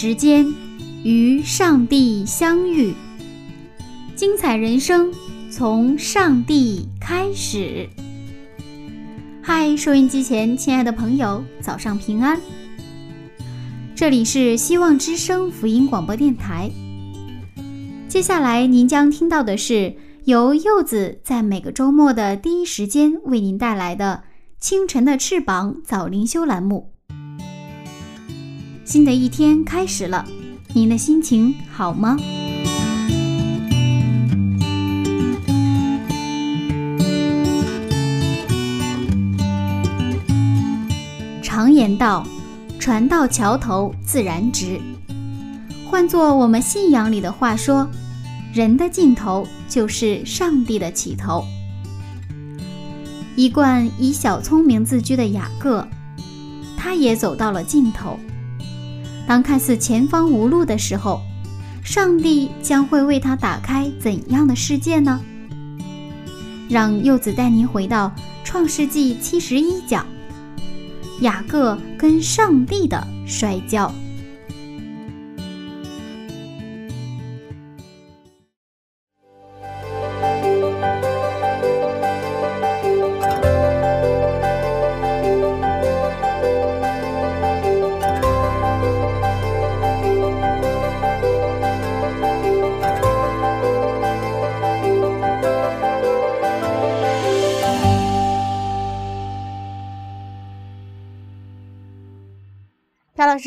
[0.00, 0.46] 时间
[1.02, 2.94] 与上帝相遇，
[4.14, 5.12] 精彩人生
[5.50, 7.88] 从上帝开始。
[9.42, 12.40] 嗨，收音机前亲爱的朋友，早上平安。
[13.96, 16.70] 这里是希望之声福音广播电台。
[18.06, 19.96] 接下来您将听到的是
[20.26, 24.22] 由柚子在每个周末的第一时间为您带来的
[24.64, 26.97] 《清晨的翅膀》早灵修栏目。
[28.88, 30.24] 新的一天开始了，
[30.72, 32.16] 您的心情好吗？
[41.42, 42.26] 常言道
[42.80, 44.80] ：“船到桥头自然直。”
[45.84, 47.86] 换作我们信仰里的话说，
[48.54, 51.44] 人的尽头就是上帝的起头。
[53.36, 55.86] 一贯以小聪明自居的雅各，
[56.74, 58.18] 他也走到了尽头。
[59.28, 61.20] 当看似前方无路的时候，
[61.84, 65.20] 上帝将会为他打开怎样的世界呢？
[66.66, 68.10] 让柚子带您回到
[68.42, 70.06] 创世纪七十一讲，
[71.20, 73.92] 雅各跟上帝的摔跤。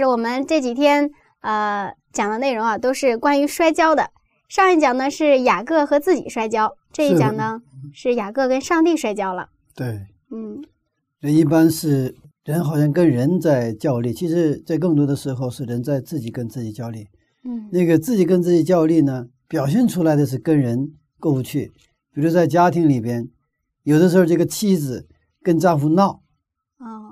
[0.02, 4.10] 师，我们这几天呃讲的内容啊，都是关于摔跤的。
[4.50, 7.62] 上一讲呢是雅各和自己摔跤，这一讲呢
[7.94, 9.50] 是雅各跟上帝摔跤了。
[9.76, 10.62] 对，嗯
[11.20, 17.08] 人一般是人好像跟人在较力，其实在更多的时候是人在自己跟自己较力。
[17.44, 21.72] 嗯那个自己跟自己较力呢，表现出来的是跟人过不去。
[22.14, 23.30] 比如在家庭里边，
[23.84, 25.08] 有的时候这个妻子
[25.42, 26.20] 跟丈夫闹，哦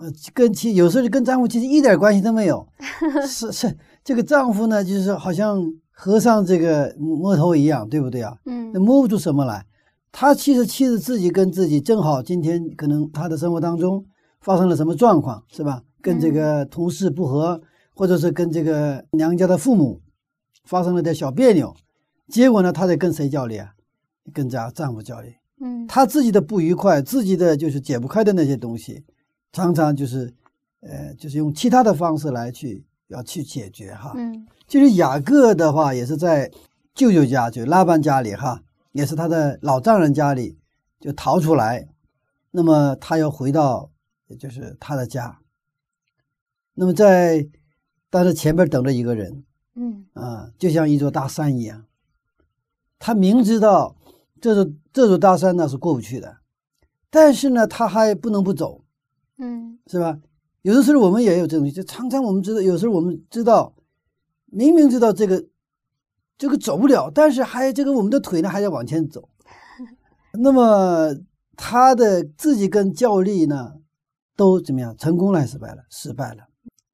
[0.01, 2.67] 呃，跟妻有时候就跟丈夫其实一点关系都没有，
[3.27, 5.61] 是是这个丈夫呢，就是好像
[5.91, 8.35] 和尚这个摸头一样，对不对啊？
[8.45, 9.65] 嗯那摸不出什么来。
[10.11, 14.03] 他其实妻子自己跟自己正好今天可能他的生活当中
[14.41, 15.83] 发生了什么状况，是吧？
[16.01, 17.61] 跟这个同事不和，
[17.93, 20.01] 或者是跟这个娘家的父母
[20.65, 21.75] 发生了点小别扭，
[22.27, 23.73] 结果呢，他在跟谁较力啊？
[24.33, 25.33] 跟家丈夫较力。
[25.61, 29.03] 嗯他自己的不愉快，自己的就是解不开的那些东西，
[29.51, 30.33] 常常就是，
[30.81, 34.13] 呃，就是用其他的方式来去要去解决哈。
[34.15, 34.47] 嗯。
[34.67, 36.51] 就是雅各的话，也是在
[36.93, 38.61] 舅舅家，就拉班家里哈，
[38.91, 40.57] 也是他的老丈人家里
[40.99, 41.87] 就逃出来，
[42.51, 43.89] 那么他要回到，
[44.37, 45.39] 就是他的家。
[46.75, 47.47] 那么在，
[48.09, 49.43] 但是前边等着一个人。
[49.75, 50.05] 嗯。
[50.13, 51.85] 啊，就像一座大山一样，
[52.99, 53.95] 他明知道
[54.39, 56.37] 这座这座大山呢是过不去的，
[57.09, 58.83] 但是呢，他还不能不走，
[59.39, 60.19] 嗯是吧？
[60.61, 63.73] 有的时候我们也有这种，就常常我们知道，有时候我们知道，
[64.45, 65.45] 明明知道这个
[66.37, 69.29] 这个走不了，但是还这个我们的腿呢还在往前走。
[70.39, 71.15] 那么
[71.55, 73.75] 他的自己跟教力呢，
[74.35, 74.95] 都怎么样？
[74.97, 75.83] 成功了还是失败了？
[75.89, 76.43] 失败了，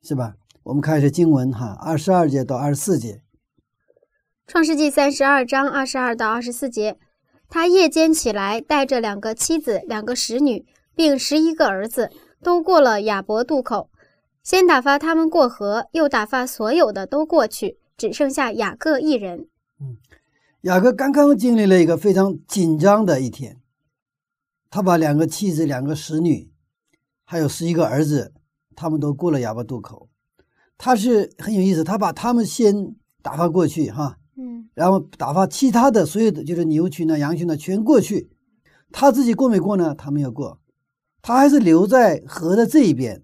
[0.03, 0.35] 是吧？
[0.63, 3.21] 我们看一下经文哈，二十二节到二十四节。
[4.47, 6.97] 创世纪三十二章二十二到二十四节，
[7.49, 10.65] 他夜间起来，带着两个妻子、两个使女，
[10.95, 12.11] 并十一个儿子，
[12.45, 13.89] 都过了雅伯渡口。
[14.43, 19.47] 先打发他们过河，又打发所有的都过去，只剩下雅各一人。
[19.81, 19.97] 嗯
[20.61, 23.59] 雅各刚刚经历了一个非常紧张的一天，
[24.69, 26.51] 他把两个妻子、两个使女，
[27.23, 28.31] 还有十一个儿子，
[28.75, 30.07] 他们都过了雅伯渡口。
[30.77, 38.29] 他是很有意思，他把他们先打发过去哈，嗯然后打发其他的所有的就是牛群呢、羊群呢全过去，
[38.91, 39.95] 他自己过没过呢？
[39.95, 40.59] 他没有过，
[41.27, 43.23] 他还是留在河的这一边。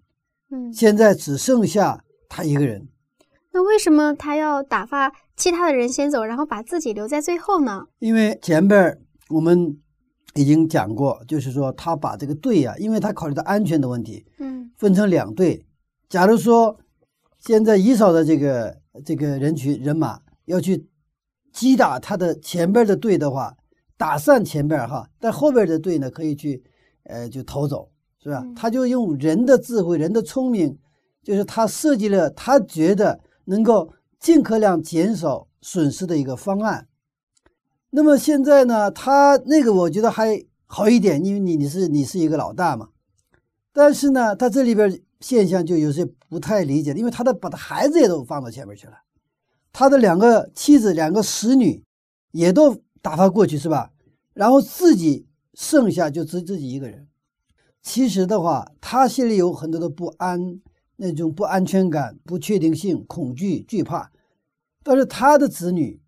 [0.49, 2.87] 嗯，现在只剩下他一个人，
[3.53, 7.85] 那为什么他要打发其他的人先走，然后把自己留在最后呢？
[7.99, 8.99] 因为前边
[9.29, 9.77] 我们
[10.33, 15.63] 已经讲过，就是说他把这个队啊，因为他考虑到安全的问题，嗯分成两队。
[16.09, 16.79] 假如说
[17.37, 20.89] 现在以扫的这个这个人群人马要去
[21.53, 23.55] 击打他的前边的队的话，
[23.95, 26.63] 打散前边哈，但后边的队呢可以去
[27.03, 27.90] 呃就逃走，
[28.21, 28.41] 是吧？
[28.45, 30.77] 嗯他就用人的智慧、人的聪明，
[31.23, 36.87] 就是他设计了他觉得能够尽可量减少损失的一个方案。
[37.89, 42.89] 那么现在呢，他那个我觉得还好一点，因为你你是你是一个老大嘛。
[43.73, 48.93] 但是呢，他这里边现象就有些不太理解，因为他的把他孩子也都放到前面去了，
[49.73, 51.83] 他的两个妻子、两个使女
[52.31, 53.91] 也都打发过去，是吧？
[54.33, 57.07] 然后自己剩下就只自己一个人。
[57.81, 60.59] 其实的话，他心里有很多的不安，
[60.97, 64.11] 那种不安全感、不确定性、恐惧、惧怕。
[64.83, 66.01] 但是他的子女，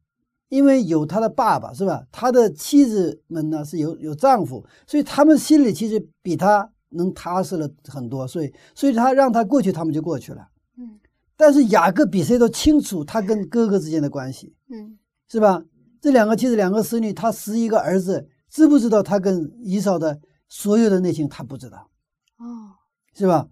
[0.50, 2.06] 因为有他的爸爸，是吧？
[2.12, 8.28] 他的妻子们呢是有有丈夫，所以他们心里其实比他能踏实了很多。
[8.28, 10.48] 所以，所以他让他过去，他们就过去了。
[10.78, 11.00] 嗯
[11.36, 14.98] 但是雅各比谁都清楚他跟哥哥之间的关系，嗯
[15.28, 15.64] 是吧？
[16.00, 20.20] 这两个妻子，两个子女，他十一个儿子，知不知道他跟以扫的
[20.56, 21.28] 所有的内情？
[21.28, 21.90] 他不知道，
[22.38, 22.76] 哦
[23.16, 23.50] 是吧？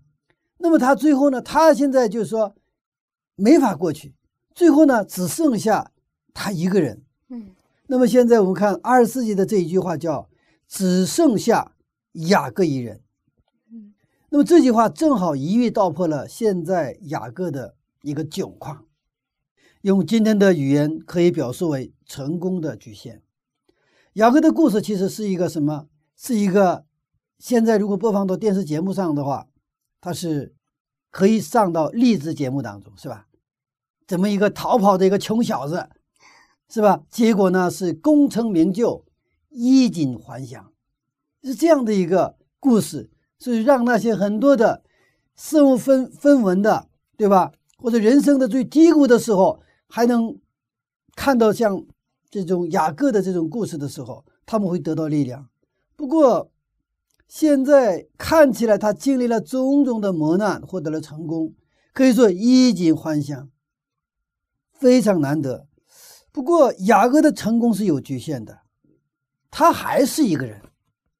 [0.60, 1.42] 那么他最后呢？
[1.42, 2.56] 他现在就是说
[3.36, 4.14] 没法过去，
[4.54, 5.92] 最后呢只剩下
[6.32, 7.04] 他一个人。
[7.30, 7.56] 嗯
[7.88, 10.30] 那么现在我们看二十世纪的这一句话叫
[10.70, 11.74] “只剩下
[12.12, 13.02] 雅各一人”。
[13.74, 13.96] 嗯
[14.30, 18.86] 那么这句话正好一语道破了现在雅各的一个窘况，
[19.82, 23.24] 用今天的语言可以表述为成功的局限。
[24.14, 25.88] 雅各的故事其实是一个什么？
[26.16, 26.86] 是一个
[27.42, 29.48] 现在如果播放到电视节目上的话，
[30.00, 30.54] 它是
[31.10, 33.26] 可以上到励志节目当中，是吧？
[34.06, 35.90] 怎么一个逃跑的一个穷小子，
[36.70, 37.02] 是吧？
[37.10, 39.04] 结果呢是功成名就，
[39.50, 40.72] 衣锦还乡，
[41.42, 43.10] 是这样的一个故事。
[43.40, 44.84] 是让那些很多的
[45.36, 47.52] 身无分分文的，对吧？
[47.80, 50.40] 或者人生的最低谷的时候，还能
[51.16, 51.84] 看到像
[52.30, 55.50] 这种雅各的这种故事的时候，他们会得到力量。
[55.96, 56.52] 不过，
[57.32, 61.54] 现在看起来他经历了种种的磨难，获得了成功，
[61.94, 63.50] 可以说衣锦还乡，
[64.74, 65.66] 非常难得。
[66.34, 68.60] 不过，雅各的成功是有局限的，
[69.50, 70.62] 他还是一个人，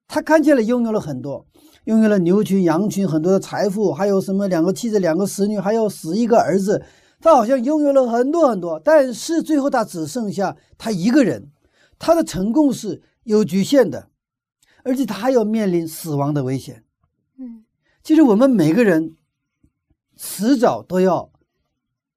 [0.06, 1.46] 他看起来拥有了很多。
[1.86, 6.84] 拥有了牛群、羊群，很多的财富，还有什么两个妻子、两个使女，还有十一个儿子，
[7.22, 8.78] 他好像拥有了很多很多。
[8.84, 11.50] 但是最后他只剩下他一个人，
[11.98, 14.10] 他的成功是有局限的，
[14.84, 16.84] 而且他还要面临死亡的危险。
[17.38, 17.64] 嗯
[18.04, 19.16] 其实我们每个人
[20.16, 21.32] 迟早都要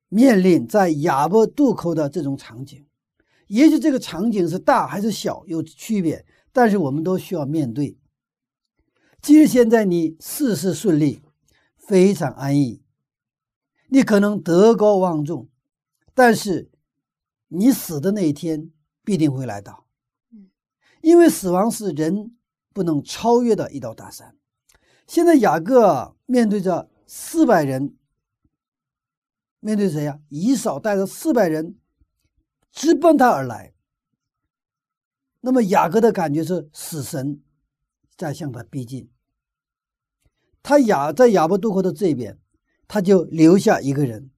[0.08, 2.86] 面临在哑巴渡口的这种场景，
[3.48, 7.98] 也许这个场景是大还是小有区别，但是我们都需要面对。
[9.20, 11.22] 即使现在你事事顺利，
[11.76, 12.82] 非常安逸，
[13.88, 15.48] 你可能德高望重，
[16.14, 16.70] 但是
[17.48, 18.70] 你死的那一天
[19.02, 19.86] 必定会来到
[20.30, 20.48] 嗯，
[21.02, 22.34] 因为死亡是人
[22.74, 24.36] 不能超越的一道大山。
[25.06, 27.96] 现在雅各面对着四百人，
[29.60, 31.78] 面对谁呀、以扫带着四百人
[32.72, 33.72] 直奔他而来。
[35.40, 37.42] 那么雅各的感觉是死神
[38.16, 39.10] 在向他逼近。
[40.62, 42.38] 他雅在亚伯渡口的这边，
[42.88, 44.30] 他就留下一个人。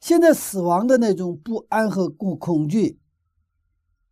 [0.00, 2.98] 现在死亡的那种不安和恐恐惧，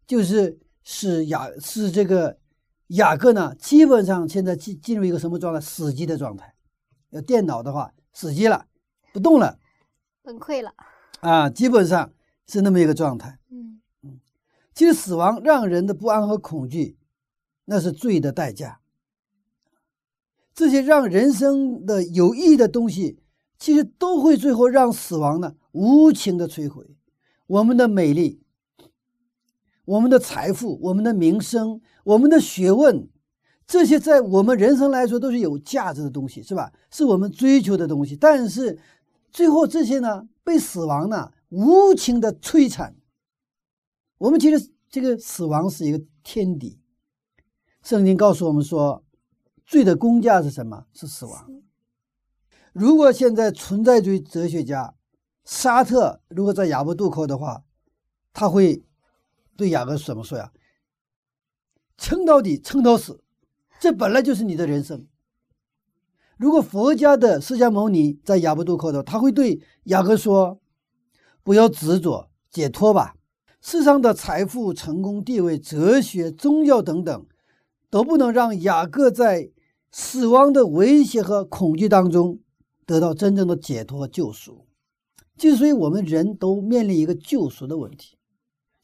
[0.07, 2.39] 就是使雅使这个
[2.89, 5.61] 雅各呢，基本上现在进进入一个什么状态？
[5.61, 6.55] 死机的状态。
[7.11, 8.67] 要电脑的话，死机了，
[9.12, 9.59] 不动了
[10.23, 10.73] 崩溃了。
[11.21, 12.12] 啊，基本上
[12.47, 13.39] 是那么一个状态。
[13.51, 14.21] 嗯嗯
[14.75, 16.97] 其实死亡让人的不安和恐惧，
[17.67, 18.81] 那是罪的代价。
[20.55, 23.19] 这些让人生的有意义的东西，
[23.59, 26.97] 其实都会最后让死亡呢无情的摧毁
[27.47, 28.42] 我们的美丽、
[29.85, 33.09] 我们的财富、我们的名声、我们的学问，
[33.67, 36.73] 这些在我们人生来说都是有价值的东西，是吧？
[36.91, 38.15] 是我们追求的东西。
[38.17, 38.79] 但是
[39.31, 42.95] 最后这些呢，被死亡呢无情的摧残。
[44.19, 46.79] 我们其实这个死亡是一个天敌。
[47.83, 49.03] 圣经告诉我们说，
[49.67, 50.87] 罪的公价是什么？
[50.93, 51.51] 是死亡。
[52.73, 54.95] 如果现在存在主义哲学家
[55.45, 57.65] 沙特如果在雅伯渡口的话，
[58.33, 58.85] 他会
[59.62, 60.50] 对雅各怎么说呀？
[61.97, 63.23] 撑到底，撑到死，
[63.78, 65.07] 这本来就是你的人生。
[66.37, 70.61] 如果佛家的释迦牟尼在雅伯渡口的，他会对雅各说
[71.45, 73.14] ：“不要执着，解脱吧。
[73.61, 77.26] 世上的财富、成功、地位、哲学、宗教等等，
[77.88, 79.52] 都不能让雅各在
[79.92, 82.40] 死亡的威胁和恐惧当中
[82.85, 84.66] 得到真正的解脱和救赎。
[85.37, 88.16] 就所以我们人都面临一个救赎的问题。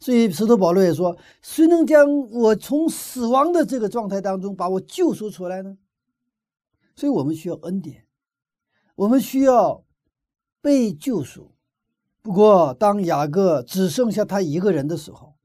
[0.01, 5.77] 所以使徒保罗也说：“谁能将我从死亡的这个状态当中把我救赎出来呢？”
[6.95, 8.07] 所以我们需要恩典，
[8.95, 9.85] 我们需要
[10.61, 11.53] 被救赎。
[12.23, 15.37] 不过，当雅各只剩下他一个人的时候，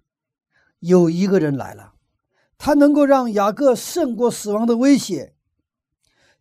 [0.79, 1.93] 有一个人来了，
[2.57, 5.33] 他能够让雅各胜过死亡的威胁。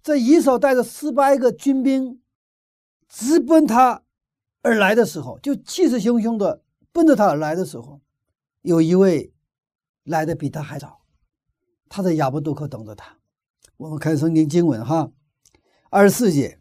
[0.03, 2.21] 在以扫带着四百个军兵
[3.09, 4.03] 直奔他
[4.63, 8.01] 而来的时候，就气势汹汹的奔着他而来的时候，
[8.63, 9.33] 有一位
[10.05, 11.01] 来的比他还早，
[11.89, 13.19] 他在亚伯渡口等着他。
[13.77, 15.11] 我们看圣经经文哈，
[15.91, 16.61] 二十四节，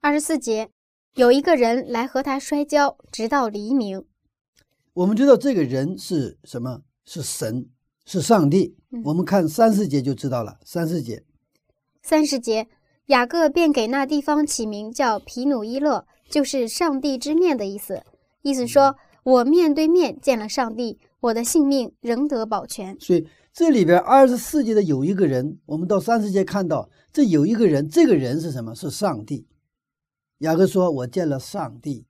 [0.00, 0.68] 二十四节，
[1.14, 4.04] 有一个人来和他摔跤，直到黎明。
[4.92, 6.82] 我们知道这个人是什么？
[7.06, 7.68] 是神，
[8.04, 8.76] 是上帝。
[9.04, 10.58] 我们看三四节就知道了。
[10.64, 11.24] 三四节，
[12.02, 12.68] 三十节，
[13.06, 18.04] 雅各便给那地方起名叫皮努伊勒，就是上帝之面的意思。
[18.42, 22.96] 意思说，我面对面见了上帝，我的性命仍得保全。
[23.00, 28.74] 所以这里边二十四节的有一个人，我们到三十节看到这有一个人，这个人是什么？
[28.74, 29.46] 是上帝。
[30.38, 32.06] 雅各说：“我见了上帝，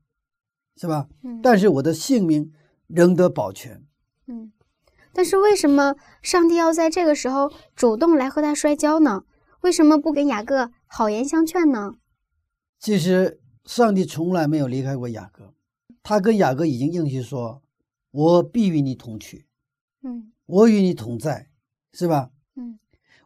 [0.77, 1.09] 是吧？
[1.23, 2.53] 嗯但是我的性命
[2.87, 3.85] 仍得保全。
[4.27, 4.53] 嗯，
[5.13, 9.25] 但是为什么上帝要在这个时候主动来和他摔跤呢？
[9.61, 11.95] 为什么不给雅各好言相劝呢？
[12.79, 15.53] 其实上帝从来没有离开过雅各，
[16.03, 17.63] 他跟雅各已经应许说
[18.13, 19.47] ：“我必与你同去，
[20.03, 21.51] 嗯我与你同在，
[21.93, 22.79] 是吧？”嗯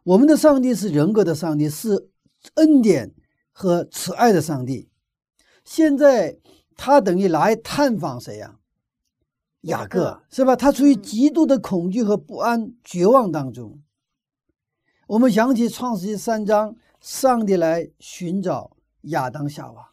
[0.03, 2.09] 我们的上帝是人格的上帝，是
[2.55, 3.13] 恩典
[3.51, 4.89] 和慈爱的上帝。
[5.65, 6.39] 现在
[6.77, 8.57] 他等于来探访谁呀、
[9.61, 10.55] 雅雅各各是吧？
[10.55, 13.81] 他处于嗯极度的恐惧和不安、绝望当中。
[15.07, 19.89] 我们想起创世纪三章，上帝来寻找亚当夏娃。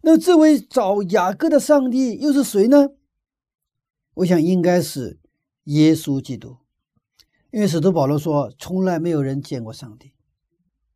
[0.00, 2.88] 那这位找雅各的上帝又是谁呢？
[4.14, 5.18] 我想应该是
[5.64, 6.56] 耶稣基督。
[7.50, 10.12] 因为使徒保罗说，从来没有人见过上帝，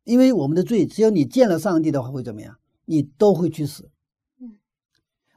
[0.05, 2.57] 因为我们的罪，只要你见了上帝的话，会怎么样？
[2.85, 3.89] 你都会去死。
[4.39, 4.57] 嗯，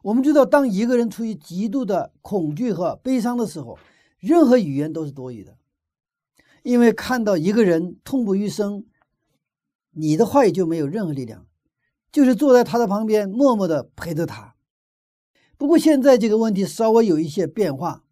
[0.03, 3.79] 我们知道，当一个人处于极度的恐惧和悲伤的时候，
[4.19, 5.57] 任何语言都是多余的，
[6.63, 8.85] 因为看到一个人痛不欲生，
[9.91, 11.49] 你的话语就没有任何力量，
[12.13, 14.55] 就是坐在他的旁边，默默的陪着他。
[15.59, 18.05] 不过现在这个问题稍微有一些变化，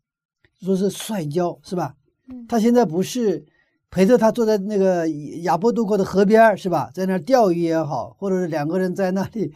[0.60, 1.94] 说是摔跤，是吧？
[2.28, 3.46] 嗯他现在不是
[3.88, 5.08] 陪着他坐在那个
[5.42, 6.90] 亚波渡过的河边是吧？
[6.92, 9.54] 在那儿钓鱼也好，或者是两个人在那里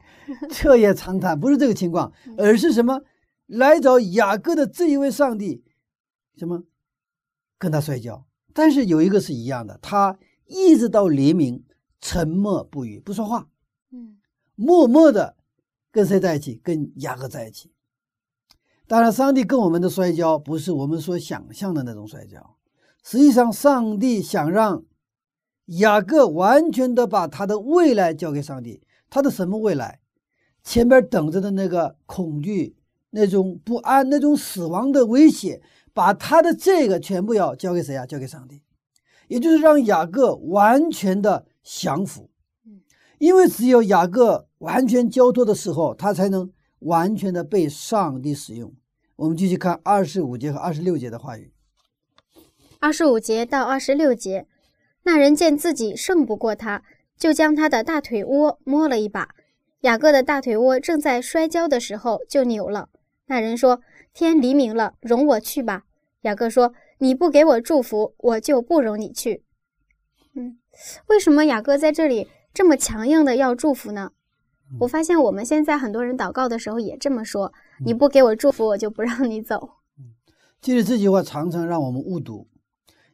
[0.52, 3.00] 彻夜长谈，不是这个情况，而是什么？
[3.46, 5.64] 来找雅各的这一位上帝，
[6.36, 6.62] 什么
[7.58, 8.26] 跟他摔跤？
[8.52, 11.64] 但是有一个是一样的，他一直到黎明
[12.00, 13.48] 沉默不语，不说话，
[13.92, 14.18] 嗯
[14.54, 15.36] 默默的
[15.92, 16.60] 跟谁在一起？
[16.62, 17.72] 跟雅各在一起。
[18.86, 22.56] 当然，上帝跟我们的摔跤不是我们所想象的那种摔跤。
[23.02, 24.84] 实际上，上帝想让
[25.66, 28.82] 雅各完全的把他的未来交给上帝。
[29.08, 30.00] 他的什么未来？
[30.62, 32.76] 前边等着的那个恐惧、
[33.10, 35.62] 那种不安、那种死亡的威胁，
[35.94, 38.04] 把他的这个全部要交给谁啊？
[38.04, 38.62] 交给上帝，
[39.28, 42.28] 也就是让雅各完全的降服。
[43.18, 48.72] 因为只有雅各完全交托的时候，他才能完全的被上帝使用。
[49.16, 51.52] 我们继续看二十五节和二十六节的话语。
[52.78, 54.46] 二十五节到二十六节，
[55.02, 56.82] 那人见自己胜不过他，
[57.18, 59.28] 就将他的大腿窝摸了一把。
[59.80, 62.88] 雅各的大腿窝正在摔跤的时候就扭了。
[63.26, 63.80] 那人说
[64.12, 65.84] ：“天黎明了，容我去吧。”
[66.22, 69.42] 雅各说：“你不给我祝福，我就不容你去。”
[70.36, 70.58] 嗯，
[71.06, 74.12] 为什么雅各在这里这么强硬的要祝福呢？
[74.78, 77.52] 我发现我们现在很多人祷告的时候也这么说
[77.84, 79.70] ：“你不给我祝福，我就不让你走。
[80.62, 82.46] 其实这句话常常让我们误读。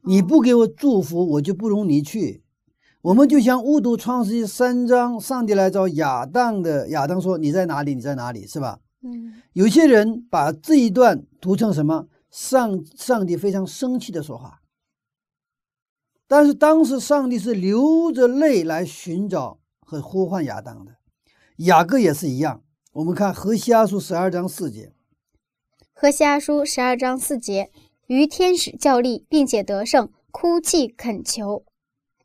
[0.03, 2.43] 你不给我祝福，我就不容你去。
[3.03, 7.95] 我们就像误读创世纪三章，上帝来找亚当的，亚当说：“你在哪里？
[7.95, 12.09] 你在哪里？”是吧？”嗯有些人把这一段读成什么？
[12.31, 14.61] 上上帝非常生气的说话。
[16.27, 20.96] 但是当时上帝是流着泪来寻找和呼唤亚当的，
[21.57, 22.63] 雅各也是一样。
[22.93, 24.93] 我们看何西阿书十二章四节，
[25.93, 27.71] 何西阿书十二章四节，
[28.07, 31.65] 与天使较力，并且得胜，哭泣恳求。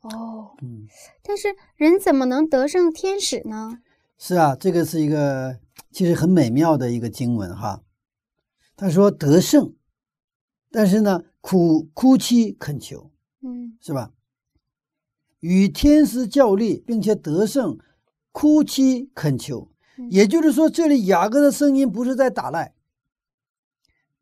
[0.02, 0.86] 哦，嗯，
[1.22, 3.78] 但是人怎么能得胜天使呢？
[4.18, 5.58] 是啊，这个是一个
[5.90, 7.82] 其实很美妙的一个经文哈。
[8.76, 9.74] 他说得胜，
[10.70, 13.10] 但是呢，哭哭泣恳求，
[13.42, 14.12] 嗯是吧？
[15.40, 17.78] 与天使较力，并且得胜，
[18.32, 19.68] 哭泣恳求。
[19.96, 22.74] 嗯也就是说，这里雅各的声音不是在打赖，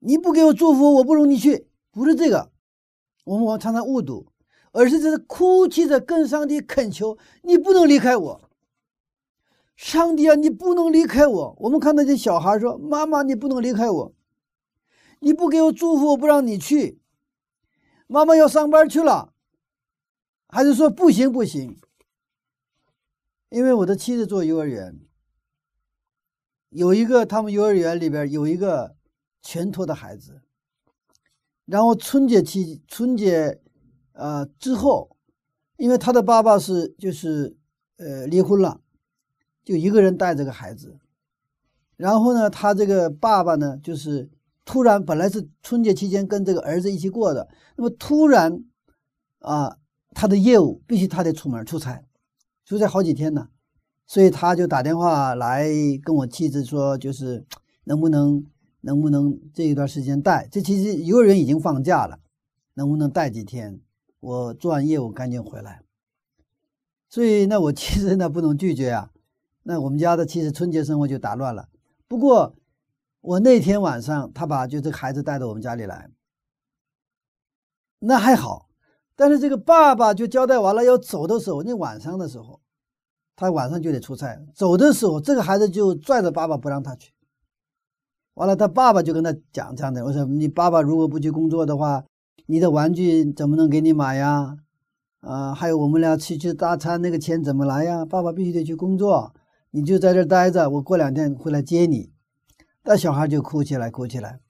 [0.01, 2.51] 你不给我祝福，我不容你去，不是这个，
[3.25, 4.27] 我们往常常误读，
[4.73, 8.51] 而是这是哭泣着跟上帝恳求，你不能离开我。
[9.77, 11.57] 上帝啊，你不能离开我。
[11.61, 14.13] 我们看到这小孩说：“妈妈，你不能离开我，
[15.21, 17.01] 你不给我祝福，我不让你去。
[18.07, 19.33] 妈妈要上班去了。”
[20.49, 21.79] 还是说不行不行？
[23.51, 24.99] 因为我的妻子做幼儿园，
[26.71, 28.97] 有一个他们幼儿园里边有一个
[29.43, 30.41] 全托的孩子，
[31.67, 33.61] 然后春节期春节
[34.13, 35.17] 呃之后，
[35.77, 37.57] 因为他的爸爸是就是
[37.99, 38.81] 呃离婚了，
[39.63, 40.99] 就一个人带这个孩子，
[41.97, 44.31] 然后呢，他这个爸爸呢就是
[44.65, 48.65] 突然本来是春节期间跟这个儿子一起过的，那么突然
[49.41, 49.77] 啊。
[50.13, 52.05] 他的业务必须他得出门出差，
[52.65, 53.49] 出差好几天呢，
[54.07, 55.69] 所以他就打电话来
[56.03, 57.45] 跟我妻子说，就是
[57.85, 58.47] 能不能
[58.83, 60.49] 能不能这一段时间带？
[60.51, 62.21] 这其实幼儿园已经放假了，
[62.75, 63.81] 能不能带几天？
[64.21, 65.83] 我做完业务赶紧回来。
[67.09, 69.11] 所以那我妻子呢不能拒绝啊，
[69.65, 71.69] 那我们家的其实春节生活就打乱了。
[72.07, 72.55] 不过
[73.21, 76.09] 我那天晚上他把就这孩子带到我们家里来，
[77.99, 78.70] 那还好。
[79.21, 82.59] 但是这个爸爸就交代完了要走的时候，那晚上的时候，
[83.37, 84.41] 他晚上就得出差。
[84.55, 87.13] 走的时候，这个孩子就拽着爸爸不让他去。
[88.33, 92.03] 完了，他爸爸就跟他讲这样的：“我说你爸爸如果不去工作的话，
[92.47, 94.57] 你的玩具怎么能给你买呀？
[95.21, 98.07] 啊，还有我们俩去吃大餐那个钱怎么来呀？
[98.07, 99.35] 爸爸必须得去工作，
[99.73, 102.11] 你就在这待着，我过两天会来接你。”
[102.85, 104.41] 那小孩就哭起来，哭起来，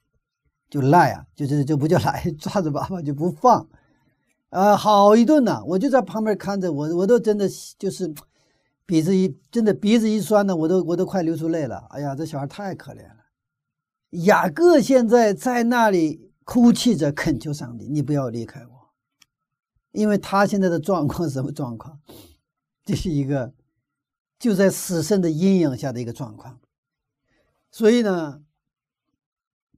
[0.69, 3.67] 就赖啊，就是就不叫赖，抓着爸爸就不放。
[4.51, 5.63] 啊，好一顿呐！
[5.65, 8.13] 我就在旁边看着，我我都真的就是
[8.85, 11.77] 鼻子一真的鼻子一酸呢，我都我都快流出泪了。
[11.91, 13.15] 哎呀，这小孩太可怜了。
[14.25, 18.91] 雅各现在在那里哭泣着恳求上帝：“你不要离开我。”
[19.93, 22.01] 因为他现在的状况什么状况？
[22.83, 23.53] 这是一个
[24.37, 26.59] 就在死神的阴影下的一个状况。
[27.71, 28.41] 所以呢，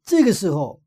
[0.03, 0.81] 这个时候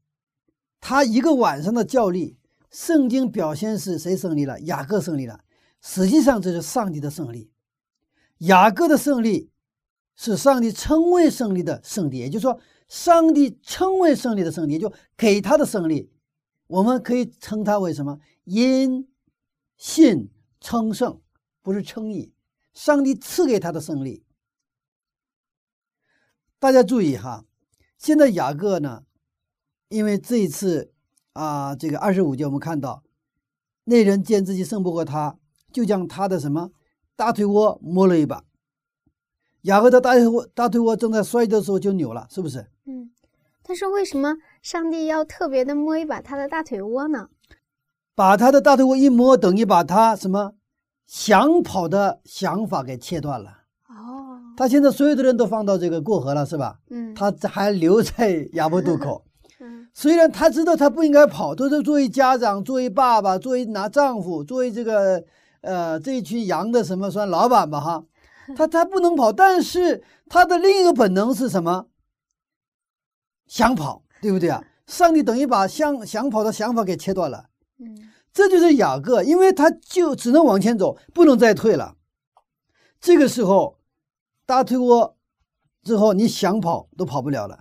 [0.81, 2.37] 他一个晚上的教力。
[2.77, 4.61] 圣经表现是谁胜利了？
[4.61, 5.43] 雅各胜利了。
[5.81, 7.51] 实际上这是上帝的胜利。
[8.41, 9.51] 雅各的胜利
[10.15, 16.13] 是上帝称谓胜利的胜利，也就是说，上帝称谓胜利的胜利，就给他的胜利，
[16.67, 18.21] 我们可以称他为什么？
[18.45, 19.09] 因
[19.79, 20.29] 信
[20.61, 21.19] 称胜，
[21.63, 22.35] 不是称义。
[22.75, 24.23] 上帝赐给他的胜利。
[26.59, 27.47] 大家注意哈，
[27.97, 29.07] 现在雅各呢，
[29.89, 30.93] 因为这一次。
[31.37, 33.03] 啊，这个二十五节我们看到，
[33.85, 35.37] 那人见自己胜不过他，
[35.71, 36.71] 就将他的什么
[37.15, 38.43] 大腿窝摸了一把。
[39.63, 42.67] 雅各的大腿窝大腿窝正在摔的时候就扭了，是不是？
[42.87, 43.11] 嗯。
[43.63, 47.29] 但是为什么上帝要特别的摸一把他的大腿窝呢？
[48.15, 50.55] 把他的大腿窝一摸，等于把他什么
[51.05, 53.65] 想跑的想法给切断了。
[53.89, 54.41] 哦。
[54.57, 56.79] 他现在所有的人都放到这个过河了，是吧？
[56.89, 57.15] 嗯。
[57.15, 59.26] 他还留在亚伯渡口。
[59.99, 65.25] 虽然他知道他不应该跑，都是作为家长、作为爸爸、作为拿丈夫、作为这个
[65.63, 68.05] 呃这一群羊的什么算老板吧哈，
[68.55, 71.87] 他他不能跑，但是他的另一个本能是什么？
[73.47, 74.63] 想跑，对不对啊？
[74.87, 77.47] 上帝等于把想想跑的想法给切断了。
[77.79, 81.97] 嗯，这就是雅各，因为他就只能往前走，不能再退了。
[83.01, 83.79] 这个时候，
[84.45, 85.17] 大退窝
[85.83, 87.61] 之后，你想跑都跑不了了。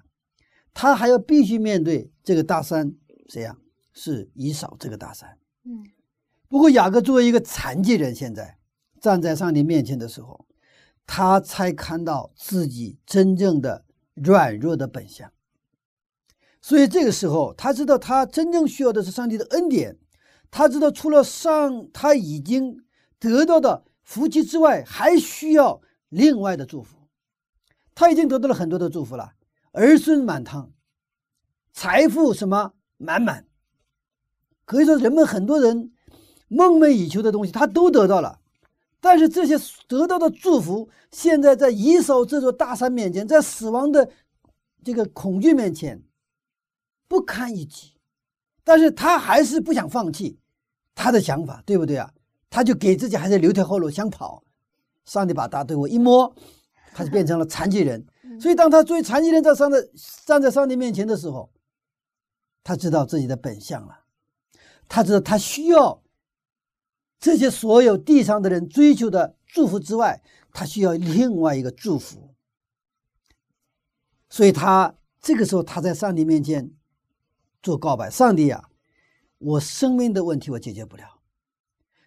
[0.73, 2.93] 他还要必须面对这个大山，
[3.29, 3.55] 谁呀？
[3.93, 5.38] 是以扫这个大山。
[5.63, 5.85] 嗯。
[6.49, 8.57] 不过雅各作为一个残疾人，现在
[8.99, 10.45] 站在上帝面前的时候，
[11.05, 13.85] 他才看到自己真正的
[14.15, 15.31] 软弱的本相。
[16.61, 19.97] 所以这个时候，他知道他真正需要的是上帝的恩典。
[20.49, 22.83] 他知道除了上他已经
[23.19, 26.97] 得到的福气之外，还需要另外的祝福。
[27.93, 29.33] 他已经得到了很多的祝福了。
[29.71, 30.71] 儿孙满堂，
[31.75, 33.45] 财富什么满满，
[34.63, 35.91] 可以说人们很多人
[36.47, 38.39] 梦寐以求的东西，他都得到了。
[39.01, 39.55] 但是这些
[39.88, 44.09] 得到的祝福，现在在移守这座大山面前，在死亡的
[44.83, 46.01] 这个恐惧面前，
[47.09, 47.91] 不堪一击。
[48.63, 50.39] 但是他还是不想放弃
[50.95, 52.09] 他的想法，对不对啊？
[52.49, 54.41] 他就给自己还是留条后路，想跑。
[55.03, 56.33] 上帝把大队伍一摸，
[56.93, 58.03] 他就变成了残疾人。
[58.39, 59.88] 所以，当他作为残疾人在上的
[60.25, 61.47] 站在上帝面前的时候，
[62.65, 64.06] 他知道自己的本相了，
[64.89, 66.01] 他知道他需要
[67.19, 72.34] 这些所有地上的人追求的祝福之外，他需要另外一个祝福。
[74.32, 76.71] 所以他这个时候他在上帝面前
[77.62, 78.67] 做告白：上帝呀，
[79.38, 81.19] 我生命的问题我解决不了，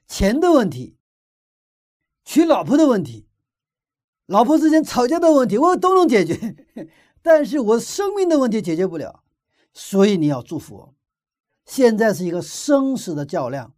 [0.09, 0.97] 钱的问题，
[2.25, 3.29] 娶老婆的问题，
[4.27, 6.57] 老婆之间吵架的问题我都能解决，
[7.23, 9.23] 但是我生命的问题解决不了，
[9.80, 10.94] 所以你要祝福我。
[11.64, 13.76] 现在是一个生死的较量，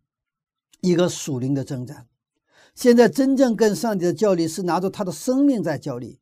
[0.81, 2.09] 一个属灵的征战。
[2.75, 6.19] 现在真正跟上帝的较力是拿着他的生命在较力。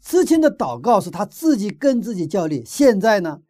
[0.00, 3.42] 之前的祷告是他自己跟自己较力，现在呢，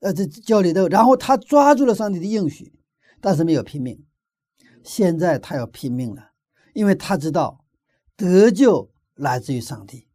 [0.00, 2.78] 呃，这较力的，然后他抓住了上帝的应许，
[3.22, 4.04] 但是没有拼命。
[4.82, 6.32] 现在他要拼命了，
[6.74, 7.64] 因为他知道
[8.16, 10.08] 得救来自于上帝，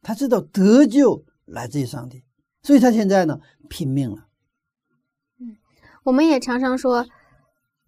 [0.00, 2.24] 他知道得救来自于上帝，
[2.62, 4.28] 所以他现在呢拼命了。
[5.38, 5.56] 嗯，
[6.04, 7.06] 我们也常常说，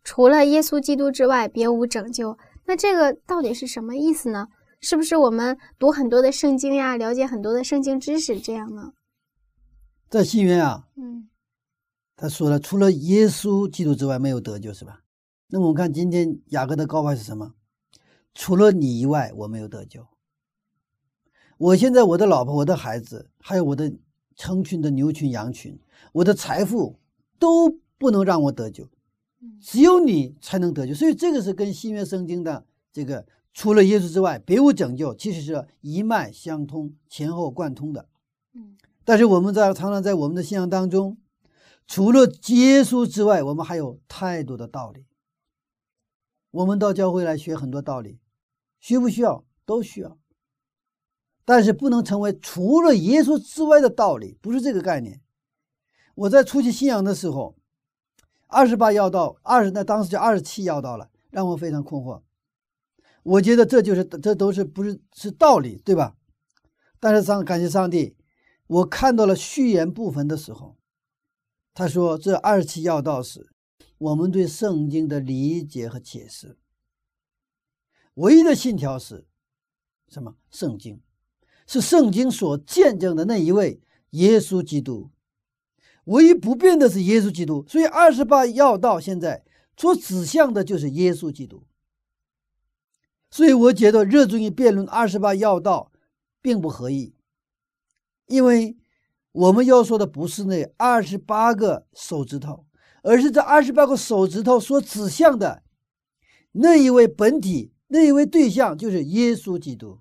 [0.02, 2.36] 除了耶稣基督之外，别无拯救。
[2.66, 4.48] 那这个到底是什么意思呢？
[4.80, 8.92] 是不是我们读很多的圣经呀，了解很多的圣经知识这样呢？
[10.10, 11.30] 在新约啊，嗯，
[12.16, 15.00] 他说了，除了耶稣基督之外，没有得救，是吧？
[15.48, 17.54] 那么我们看今天雅各的告白是什么？
[18.34, 20.06] 除了你以外，我没有得救。
[21.56, 23.90] 我现在我的老婆、我的孩子，还有我的
[24.36, 25.78] 成群的牛群、羊群，
[26.12, 26.98] 我的财富
[27.38, 28.88] 都不能让我得救，
[29.60, 30.94] 只有你才能得救。
[30.94, 33.26] 所以这个是跟新约圣经的这个。
[33.56, 38.08] 除了耶稣之外，别无拯救，其实是一脉相通、前后贯通的。
[38.52, 41.16] 嗯，但是我们在常常在我们的信仰当中，
[41.86, 45.04] 除了耶稣之外，我们还有太多的道理。
[46.50, 48.18] 我们到教会来学很多道理，
[48.80, 49.44] 需不需要？
[49.64, 50.18] 都需要。
[51.44, 55.20] 但是不能成为除了耶稣之外的道理，不是这个概念。
[56.14, 57.56] 我在初期信仰的时候，
[58.46, 62.22] 二十八要道，二十那当时叫二十七要道了，让我非常困惑。
[63.22, 66.16] 我觉得这就是这都是不是是道理，对吧？
[67.00, 68.16] 但是上感谢上帝，
[68.66, 70.76] 我看到了序言部分的时候，
[71.74, 73.50] 他说这二十七要道是
[73.98, 76.58] 我们对圣经的理解和解释。
[78.14, 79.26] 唯一的信条是
[80.08, 80.36] 什么？
[80.50, 81.00] 圣经
[81.66, 85.10] 是圣经所见证的那一位耶稣基督，
[86.04, 87.64] 唯一不变的是耶稣基督。
[87.68, 89.44] 所以二十八要道现在
[89.76, 91.64] 所指向的就是耶稣基督。
[93.30, 95.90] 所以我觉得热衷于辩论二十八要道，
[96.40, 97.14] 并不合意，
[98.26, 98.76] 因为
[99.32, 102.66] 我们要说的不是那二十八个手指头，
[103.02, 105.64] 而是这二十八个手指头所指向的
[106.52, 109.98] 那一位本体，那一位对象就是耶稣基督。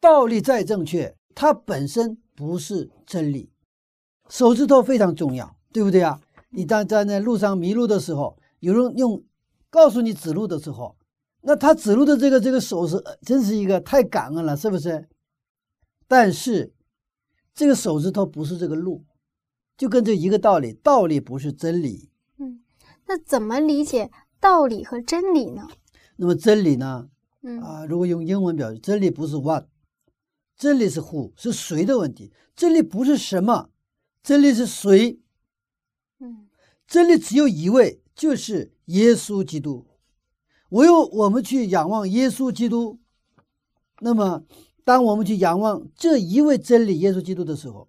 [0.00, 3.50] 道理再正确，它本身不是真理。
[4.28, 6.20] 手指头非常重要，对不对啊？
[6.50, 9.22] 你当站在路上迷路的时候，有人用
[9.70, 10.96] 告诉你指路的时候。
[11.40, 15.08] 那他指路的这个这个手势，真是一个太感恩了，是不是？
[16.06, 16.72] 但是
[17.54, 19.04] 这个手指头不是这个路，
[19.76, 22.10] 就跟这一个道理，道理不是真理。
[22.38, 22.60] 嗯，
[23.06, 25.68] 那怎么理解道理和真理呢？
[26.16, 27.08] 那么真理呢？
[27.42, 29.64] 嗯啊，如果用英文表示，真理不是 what，
[30.58, 32.32] 真理是 who，是谁的问题。
[32.56, 33.70] 真理不是什么，
[34.22, 35.20] 真理是谁？
[36.18, 36.48] 嗯，
[36.86, 39.86] 真理只有一位，就是耶稣基督。
[40.70, 42.98] 唯有我们去仰望耶稣基督，
[44.00, 44.44] 那么，
[44.84, 47.88] 当我们去仰望这一位真理耶稣基督的时候，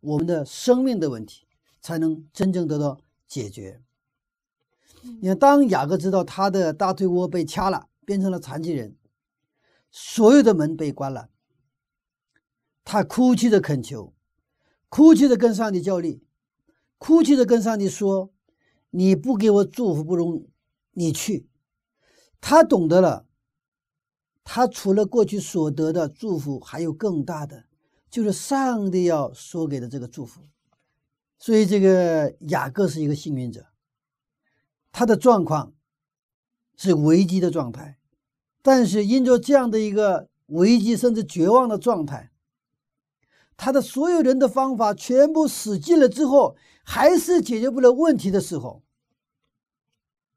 [0.00, 1.46] 我们的生命的问题
[1.80, 3.80] 才能真正得到解决。
[5.20, 8.96] 你看，当雅各知道他的大腿窝被掐了，变成了残疾人，
[9.90, 11.30] 所有的门被关了，
[12.84, 14.12] 他哭泣着恳求，
[14.88, 16.24] 哭泣着跟上帝较力，
[16.98, 18.32] 哭泣着跟上帝说
[18.90, 20.48] ：“你不给我祝福，不容
[20.92, 21.48] 你去。”
[22.40, 23.26] 他懂得了，
[24.42, 27.66] 他除了过去所得的祝福，还有更大的，
[28.10, 30.42] 就是上帝要说给的这个祝福。
[31.38, 33.66] 所以，这个雅各是一个幸运者。
[34.90, 35.72] 他的状况
[36.76, 37.98] 是危机的状态，
[38.60, 42.31] 但是因着这样的一个危机，甚至绝望的状态，
[43.56, 48.82] 他的所有人的方法全部使尽了之后，还是解决不了问题的时候，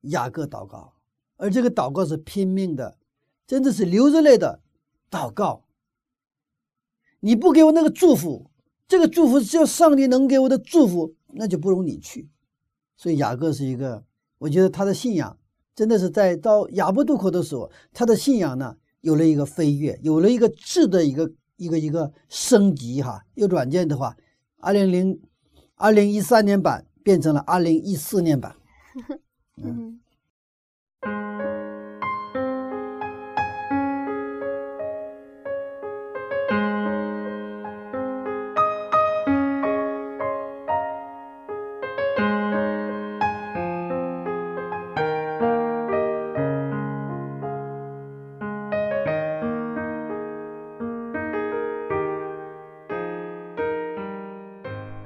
[0.02, 0.94] 雅各祷告。
[1.38, 2.98] 而这个祷告是拼命的，
[3.46, 4.62] 真的是流着泪的
[5.12, 5.66] 祷告。
[7.20, 8.50] 你不给我那个祝福，
[8.88, 12.30] 这个祝福只有上帝能给我的祝福，那就不容你去。
[12.96, 14.06] 所以雅各是一个，
[14.38, 15.38] 我觉得他的信仰
[15.76, 23.26] 真的是在到雅伯渡口的时候，他的信仰呢有了一个飞跃，有了一个质的一个一个一个升级哈。
[23.36, 24.16] 有软件的话，
[24.60, 25.22] 二零零
[25.76, 28.56] 二零一三年版变成了二零一四年版。
[29.58, 30.00] 嗯。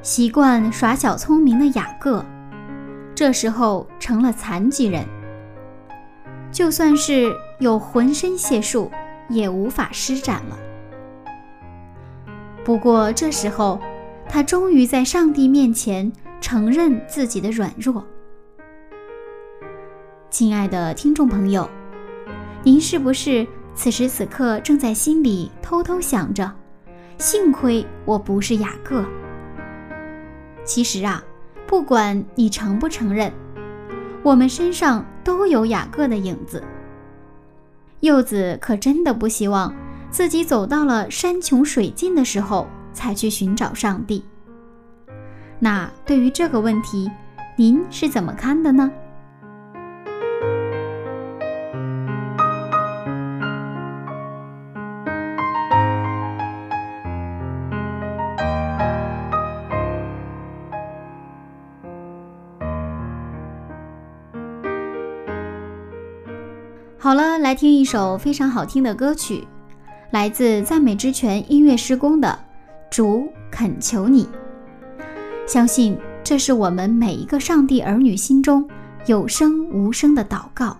[0.09, 2.25] 习惯耍小聪明的雅各，
[3.13, 5.05] 这时候成了残疾人。
[6.51, 8.89] 就算是有浑身解数，
[9.29, 10.57] 也无法施展了。
[12.65, 13.79] 不过这时候，
[14.27, 18.03] 他终于在上帝面前承认自己的软弱。
[20.31, 21.69] 亲爱的听众朋友，
[22.63, 23.45] 您是不是
[23.75, 26.51] 此时此刻正在心里偷偷想着：
[27.19, 29.05] 幸亏我不是雅各？
[30.69, 31.23] 其实啊，
[31.65, 33.33] 不管你承不承认，
[34.21, 36.63] 我们身上都有雅各的影子。
[38.01, 39.73] 柚子可真的不希望
[40.11, 44.23] 自己走到了山穷水尽的时候才去寻找上帝。
[45.57, 47.09] 那对于这个问题，
[47.57, 48.91] 您是怎么看的呢？
[67.49, 69.43] 来听一首非常好听的歌曲，
[70.11, 72.27] 来自赞美之泉音乐施工的
[72.95, 74.23] 《主恳求你》。
[75.47, 78.69] 相信这是我们每一个上帝儿女心中
[79.07, 80.77] 有声无声的祷告。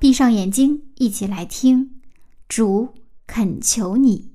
[0.00, 1.84] 闭上眼睛，一起来听
[2.48, 2.88] 《主
[3.28, 4.28] 恳求你》。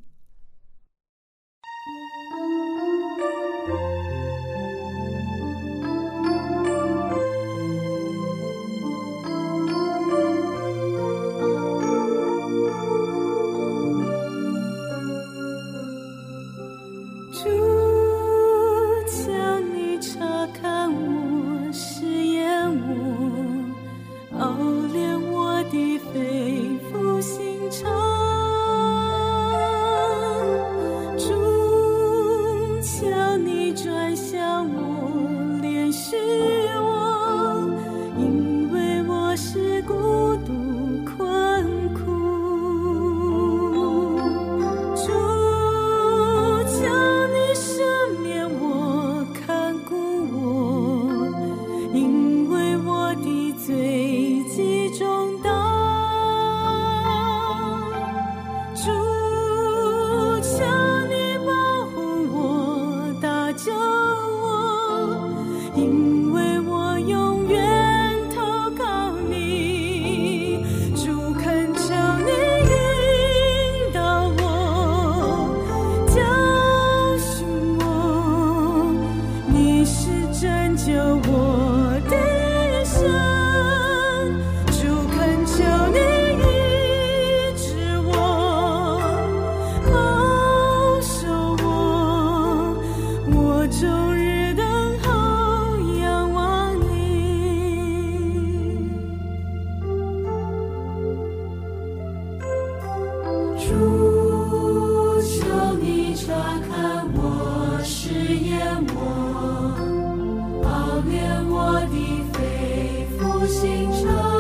[113.52, 114.31] 心中。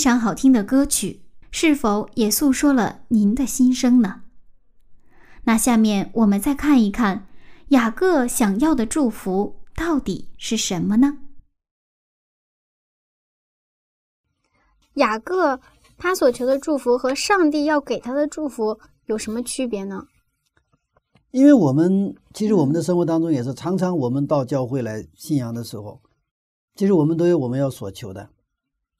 [0.00, 4.22] 非常好听的歌曲，是否也诉说了您的心声呢？
[5.44, 7.26] 那下面我们再看一看
[7.68, 11.18] 雅各想要的祝福到底是什么呢？
[14.94, 15.60] 雅各
[15.98, 20.06] 他所求的祝福和上帝要给他的祝福有什么区别呢？
[21.30, 26.00] 因为我们其实我们的生活当中也是常常我们到教会来信仰的时候，
[26.76, 28.30] 其实我们都有我们要所求的。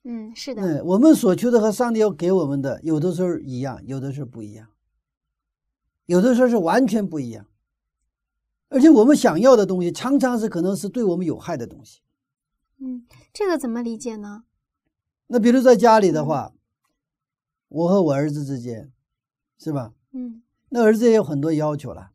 [0.03, 0.63] 嗯，是的。
[0.63, 4.69] 嗯，我们所求的和上帝要给我们的，有的时候一样，有的时候不一样，
[6.07, 7.47] 有的时候是完全不一样。
[8.71, 12.01] 而且我们想要的东西，常常是可能是对我们有害的东西。
[12.79, 14.45] 嗯，这个怎么理解呢？
[15.27, 16.55] 那比如在家里的话，
[17.69, 18.91] 我和我儿子之间，
[19.59, 19.93] 是吧？
[20.13, 22.13] 嗯，那儿子也有很多要求了。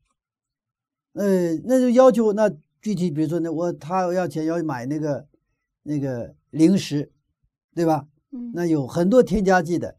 [1.14, 2.50] 呃，那就要求那
[2.82, 5.28] 具体，比如说那我他要钱要买那个
[5.84, 7.12] 那个零食。
[7.76, 8.08] 对吧？
[8.32, 9.98] 嗯，那有很多添加剂的，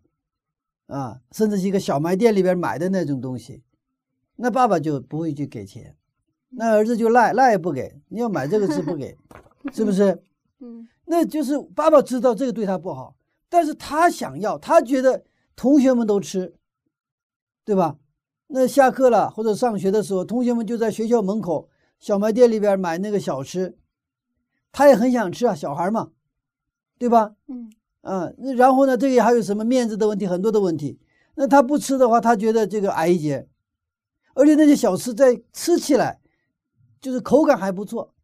[0.86, 3.62] 啊，甚至是一个小卖店里边买的那种东西，
[4.36, 5.94] 那爸爸就不会去给钱，
[6.50, 8.00] 那儿子就赖赖也不给。
[8.08, 9.16] 你要买这个是不给，
[9.72, 10.22] 是不是？
[10.60, 13.14] 嗯，那就是爸爸知道这个对他不好，
[13.48, 16.54] 但是他想要，他觉得同学们都吃，
[17.64, 17.98] 对吧？
[18.48, 23.76] 那下课了或者上学的时候，同学们就在学校门口小卖店里边买那个小吃，
[24.72, 26.12] 他也很想吃啊，小孩嘛。
[26.98, 27.34] 对吧？
[27.48, 27.70] 嗯
[28.02, 28.96] 啊，那然后呢？
[28.96, 30.96] 这个还有什么面子的问题，很多的问题。
[31.34, 33.48] 那他不吃的话，他觉得这个矮一截，
[34.34, 36.20] 而且那些小吃在吃起来
[37.00, 38.14] 就是口感还不错。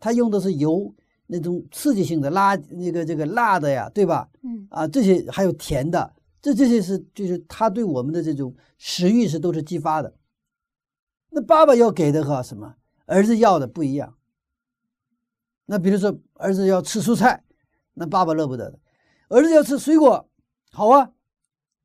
[0.00, 0.92] 他用的是油
[1.28, 4.28] 那种刺激性的辣，那个这个辣的呀，对吧？
[4.42, 10.12] 嗯啊，这些还有甜的，这这些是就是他对我们的这种食欲是都是激发的。
[11.30, 12.74] 那爸爸要给的和什么
[13.06, 14.16] 儿子要的不一样。
[15.66, 17.44] 那比如说儿子要吃蔬菜。
[17.98, 18.78] 那爸爸乐不得的，
[19.28, 20.28] 儿子要吃水果，
[20.70, 21.10] 好啊，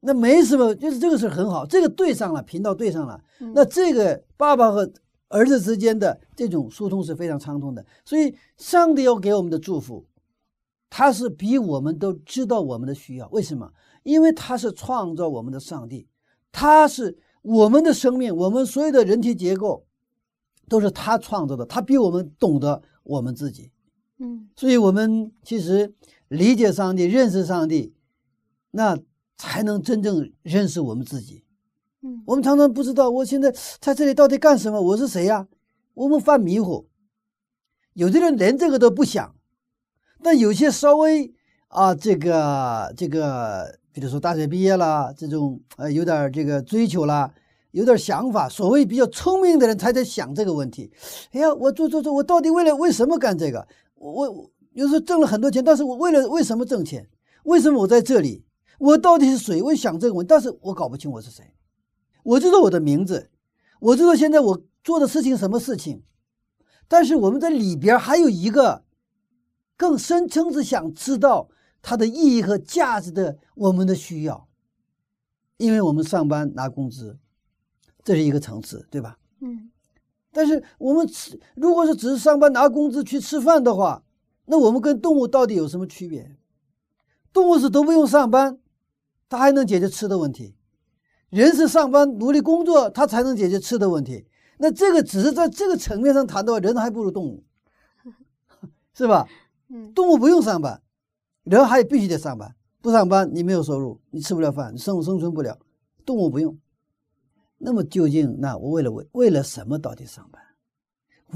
[0.01, 3.19] 那没什么，就是这个事很好，这个对上了，频道对上了，
[3.53, 4.91] 那这个爸爸和
[5.29, 7.83] 儿子之间的这种疏通是非常畅通的。
[8.05, 10.05] 所以，上帝要给我们的祝福，
[10.89, 13.27] 他是比我们都知道我们的需要。
[13.29, 13.71] 为什么？
[14.03, 16.07] 因为他是创造我们的上帝，
[16.51, 19.85] 他是我们的生命，我们所有的人体结构
[20.69, 23.71] 都是他创造的，他比我们懂得我们自己。
[24.23, 25.93] 嗯，所以，我们其实
[26.29, 27.93] 理解上帝、认识上帝，
[28.71, 28.97] 那
[29.37, 31.43] 才能真正认识我们自己。
[32.01, 35.47] 嗯，我们常常不知道我现在在这里到底干什么，我是谁呀？
[35.93, 36.87] 我们犯迷糊。
[37.93, 39.35] 有的人连这个都不想，
[40.23, 41.33] 但有些稍微
[41.67, 47.31] 啊，这个这个，比如说大学毕业了，这种呃，有点这个追求啦，
[47.71, 50.91] 有点想法，所谓比较聪明的人才在想这个问题。
[51.33, 53.67] 哎呀，我做做做，我到底为了为什么干这个？
[54.11, 57.09] 我我有时候挣了很多钱，但是我为了为什么挣钱？
[57.43, 58.45] 为什么我在这里？
[58.79, 59.61] 我到底是谁？
[59.61, 61.53] 我想这个问题，但是我搞不清我是谁。
[62.23, 63.29] 我知道我的名字，
[63.79, 66.03] 我知道现在我做的事情什么事情，
[66.87, 68.83] 但是我们在里边还有一个
[69.77, 71.49] 更深层次想知道
[71.81, 74.47] 它的意义和价值的我们的需要，
[75.57, 77.19] 因为我们上班拿工资，
[78.03, 79.17] 这是一个层次，对吧？
[79.41, 79.69] 嗯。
[80.33, 84.03] 但是我们吃，如果是只是上班拿工资去吃饭的话，
[84.45, 86.35] 那我们跟动物到底有什么区别？
[87.31, 88.57] 动物是都不用上班，
[89.29, 90.55] 它还能解决吃的问题；
[91.29, 94.25] 人是上班努力工作，它才能解决吃的问题。
[94.57, 97.43] 那这个只是在这个层面上谈的话，人还不如动物，
[98.93, 99.27] 是吧？
[99.69, 100.81] 嗯，动物不用上班，
[101.43, 105.57] 人还必须得上班，不上班你没有收入，你吃不了饭，生生存不了。
[106.05, 106.57] 动物不用。
[107.65, 110.41] 那么究竟那我为了为为了什么到底上班？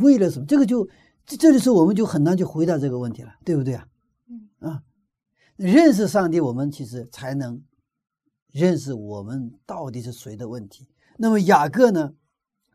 [0.04, 0.46] 为了什么？
[0.46, 0.86] 这个就
[1.26, 3.88] 这这时候我们就很难去回答这个问题了，对不对啊？
[4.30, 4.84] 嗯啊，
[5.56, 7.64] 认识上帝，我们其实才能
[8.52, 10.90] 认识我们到底是谁的问题。
[11.18, 12.14] 那么雅各呢，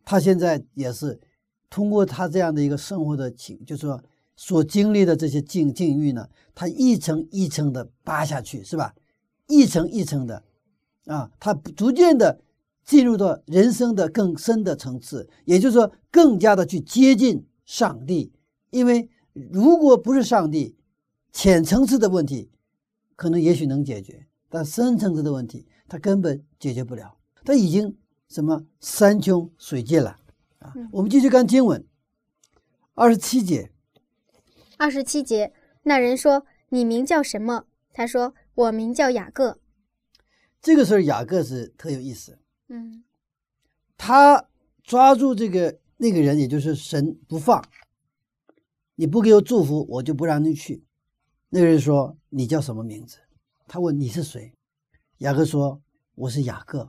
[0.02, 1.20] 他现在也是
[1.68, 4.02] 通过他这样的一个生活的情，就是说
[4.34, 8.94] 所经历的这些境境遇呢，他一层一层的扒下去，是吧？
[9.46, 10.42] 一层一层的
[11.04, 12.40] 啊，他逐渐的。
[12.84, 18.32] 进入到人生的更深的层次，也就是说，更加的去接近上帝。
[18.70, 20.76] 因为如果不是上帝，
[21.32, 22.50] 浅层次的问题
[23.16, 27.16] 可能也许能解决，但深层次的问题他根本解决不了。
[27.44, 27.96] 他已经
[28.28, 30.16] 什么山穷水尽了
[30.58, 30.72] 啊！
[30.92, 31.84] 我们继续看经文，
[32.94, 33.70] 二十七节。
[34.76, 35.52] 二十七节，
[35.84, 39.58] 那人说：“你名叫什么？”他说：“我名叫雅各。”
[40.60, 42.38] 这个时候，雅各是特有意思。
[42.74, 43.04] 嗯，
[43.98, 44.46] 他
[44.82, 47.62] 抓住这个那个人，也就是神不放，
[48.94, 50.82] 你不给我祝福，我就不让你去。
[51.50, 53.18] 那个人说：“你叫什么名字？”
[53.68, 54.54] 他问：“你是谁？”
[55.18, 55.82] 雅各说
[56.16, 56.88] ：“我是雅各。”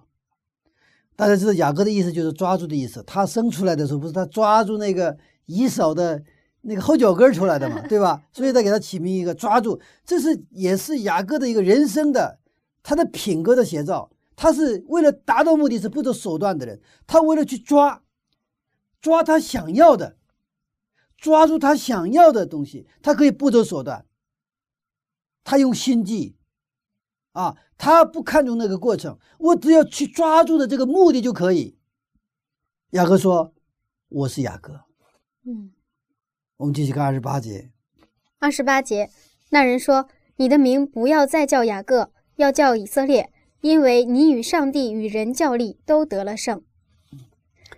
[1.17, 3.03] 大家知道雅各的意思就是抓住的意思。
[3.03, 5.17] 他生出来的时候，不是他抓住那个
[5.47, 6.23] 以扫的
[6.61, 8.23] 那个后脚跟出来的嘛， 对吧？
[8.31, 12.39] 所以他给他起名一个抓住，这是也是雅各的一个人生的
[12.81, 14.09] 他的品格的写照。
[14.35, 18.03] 他是为了达到目的是不择手段的人，他为了去抓，
[19.01, 20.17] 抓他想要的，
[21.17, 24.05] 抓住他想要的东西，他可以不择手段，
[25.43, 26.35] 他用心计，
[27.33, 31.77] 啊，他不看重那个过程，我只要去抓住的这个目的就可以。
[32.91, 33.53] 雅各说
[34.09, 34.81] ：“我是雅各。”
[35.45, 35.71] 嗯，
[36.57, 37.71] 我们继续看二十八节。
[38.39, 39.09] 二十八节，
[39.49, 40.07] 那人说
[40.37, 43.31] ：“你的名不要再叫雅各，要叫以色列。”
[43.63, 46.61] 因为你与上帝与人较力都得了胜，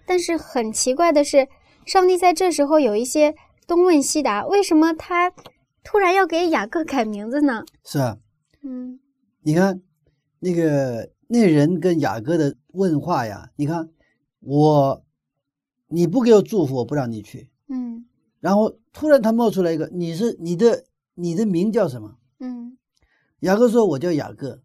[0.07, 1.47] 但是很奇怪的是，
[1.85, 3.35] 上帝在这时候有一些
[3.67, 5.31] 东问西答，为什么他
[5.83, 7.63] 突然要给雅各改名字呢？
[7.83, 8.17] 是啊，
[8.63, 8.99] 嗯，
[9.43, 9.79] 你看
[10.39, 13.87] 那个那人跟雅各的问话呀，你看
[14.39, 15.03] 我
[15.89, 18.07] 你不给我祝福，我不让你去，嗯，
[18.39, 22.17] 然后突然他冒出来一个，你是你的你的名叫什么？
[22.39, 22.75] 嗯，
[23.41, 24.63] 雅各说，我叫雅各。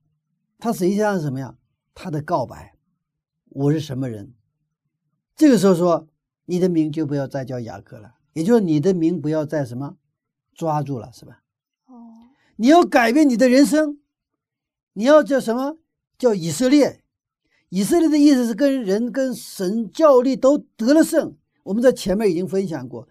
[0.60, 1.56] 他实际上是什么呀？
[1.94, 2.76] 他的告白，
[3.48, 4.34] 我是什么人？
[5.34, 6.06] 这个时候说，
[6.44, 9.96] 你的名就不要再叫雅各了，也就是你的名不要再什么
[10.54, 11.42] 抓住了，是吧？
[11.86, 13.98] 哦，你要改变你的人生，
[14.92, 15.78] 你要叫什么？
[16.18, 17.02] 叫以色列。
[17.70, 21.36] 以色列的意思是跟人跟神较力都得了胜。
[21.62, 23.08] 我们在前面已经分享过，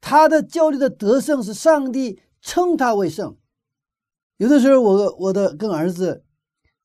[0.00, 3.36] 他的较力的得胜是上帝称他为圣。
[4.36, 6.24] 有的时候，我我的跟儿子。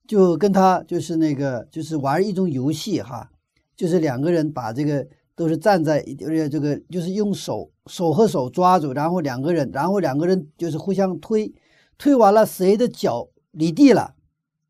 [0.08, 3.30] 就跟他就是那个就是玩一种游戏哈，
[3.76, 5.06] 就是两个人把这个
[5.36, 11.54] 都是站在而且这个就是用手手和手抓住，然后两个人，然后两个人就是互相推，
[11.98, 14.16] 推完了谁的脚离地了，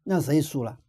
[0.06, 0.80] 那谁输了，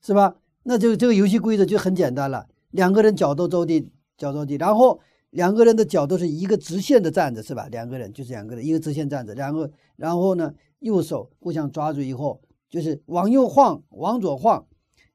[0.00, 0.36] 是吧？
[0.62, 5.00] 那就这个游戏规则就很简单了，两个人脚都着地，脚着地，然后
[5.30, 7.66] 两个人的脚都是一个直线的站着，是吧？
[7.72, 12.40] 两个人就是两个人一个直线站着，两个然后呢右手互相抓住以后。
[12.74, 14.66] 就是往右晃，往左晃，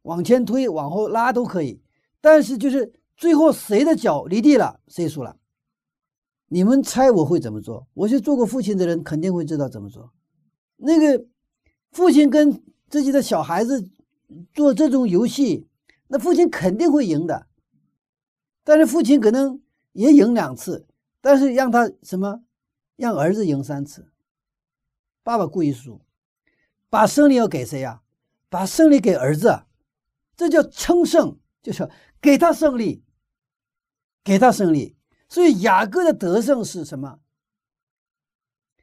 [0.03, 1.81] 往前推，往后拉都可以。
[2.21, 5.35] 但是就是最后谁的脚离地了，谁输了。
[6.47, 7.85] 你们猜我会怎么做？
[7.93, 10.13] 我是做过父亲的人，肯定会知道怎么做。
[10.77, 11.25] 那个
[11.91, 13.89] 父亲跟自己的小孩子
[14.53, 15.67] 做这种游戏，
[16.07, 17.45] 那父亲肯定会赢的。
[18.63, 20.87] 但是父亲可能也赢两次，
[21.19, 22.41] 但是让他什么？
[22.95, 24.07] 让儿子赢三次。
[25.23, 25.99] 爸爸故意输。
[26.89, 28.01] 把胜利要给谁呀？
[28.49, 29.63] 把胜利给儿子，
[30.35, 31.87] 这叫称胜，就是
[32.19, 33.03] 给他胜利，
[34.23, 34.95] 给他胜利。
[35.27, 37.19] 所以雅各的得胜是什么？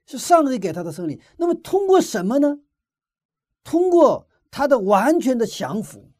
[0.07, 1.21] 是上帝给他的胜利。
[1.37, 2.61] 那么通过什么呢？
[3.65, 6.13] 通过他的完全的降服，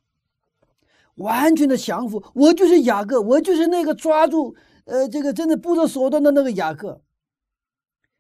[1.15, 2.21] 完全的降服。
[2.35, 4.57] 我就是雅各，我就是那个抓住
[4.87, 7.01] 呃这个真的不择手段的那个雅各。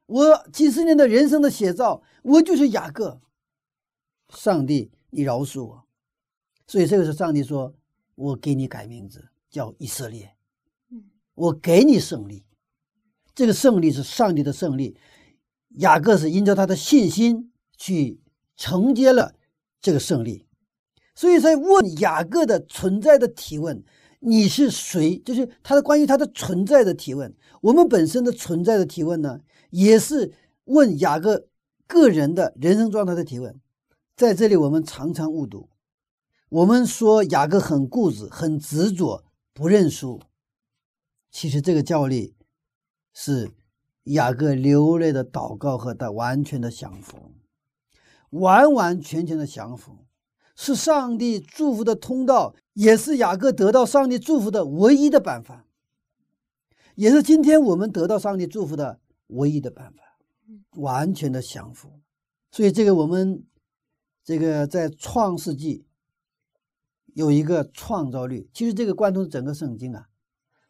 [0.06, 3.20] 我几十年的人生的写照，我就是雅各。
[4.28, 5.84] 上帝，你饶恕我。
[6.66, 7.74] 所以这个时候，上帝说
[8.16, 10.34] ：“我给你改名字，叫以色列。
[11.34, 12.44] 我给你胜利。
[13.34, 14.96] 这个胜利是上帝的胜利。
[15.78, 18.20] 雅各是因着他的信心去
[18.56, 19.34] 承接了
[19.80, 20.46] 这个胜利。
[21.14, 23.84] 所以在问雅各的存在的提问：
[24.20, 25.18] 你是谁？
[25.18, 27.34] 就是他的关于他的存在的提问。
[27.60, 30.32] 我们本身的存在的提问呢，也是
[30.64, 31.46] 问雅各
[31.86, 33.60] 个人的人生状态的提问。
[34.16, 35.68] 在这里，我们常常误读。
[36.48, 40.22] 我们说雅各很固执、很执着，不认输。
[41.30, 42.34] 其实这个教例
[43.12, 43.50] 是
[44.04, 47.34] 雅各流泪的祷告和他完全的降服，
[48.30, 50.06] 完完全全的降服，
[50.54, 55.66] 是上帝祝福的通道，也是雅各得到上帝祝福的唯一的办法，
[56.94, 60.02] 也是今天我们得到上帝祝福的唯一的办法。
[60.76, 62.00] 完全的降服。
[62.50, 63.44] 所以这个我们
[64.26, 65.86] 这个在创世纪
[67.14, 70.08] 有一个创造律，其实这个贯通整个圣经啊。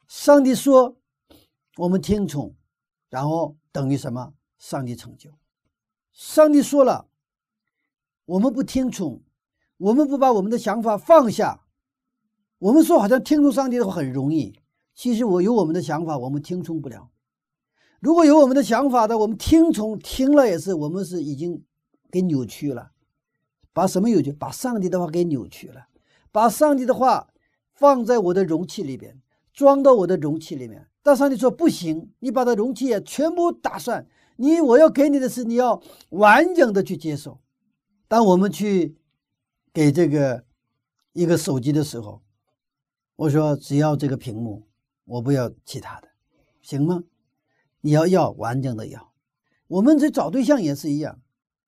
[0.06, 0.98] 上帝说，
[1.78, 2.54] 我们听从，
[3.08, 4.34] 然后等于什么？
[4.58, 5.30] 上帝成就。
[6.12, 7.08] 上帝说了，
[8.26, 9.22] 我们不听从，
[9.78, 11.64] 我们不把我们的想法放下，
[12.58, 14.60] 我们说好像听从上帝的话很容易，
[14.94, 17.10] 其实我有我们的想法，我们听从不了。
[18.00, 21.64] 如果有我们的想法的，我们听从听了也是，我们是已经
[22.10, 22.92] 给扭曲了，
[23.76, 24.32] 把什么扭曲？
[24.32, 25.88] 把上帝的话给扭曲了，
[26.32, 27.28] 把上帝的话
[27.74, 29.20] 放在我的容器里边。
[29.52, 34.06] 装到我的容器里面，但上帝说不行，你把它容器也全部打算，
[34.36, 37.40] 你我要给你的是你要完整的去接受。
[38.06, 38.96] 当我们去
[39.72, 40.44] 给这个
[41.12, 42.22] 一个手机的时候，
[43.16, 44.66] 我说只要这个屏幕，
[45.04, 46.08] 我不要其他的，
[46.62, 47.04] 行吗？
[47.82, 49.12] 你要要完整的要。
[49.68, 51.20] 我们这找对象也是一样，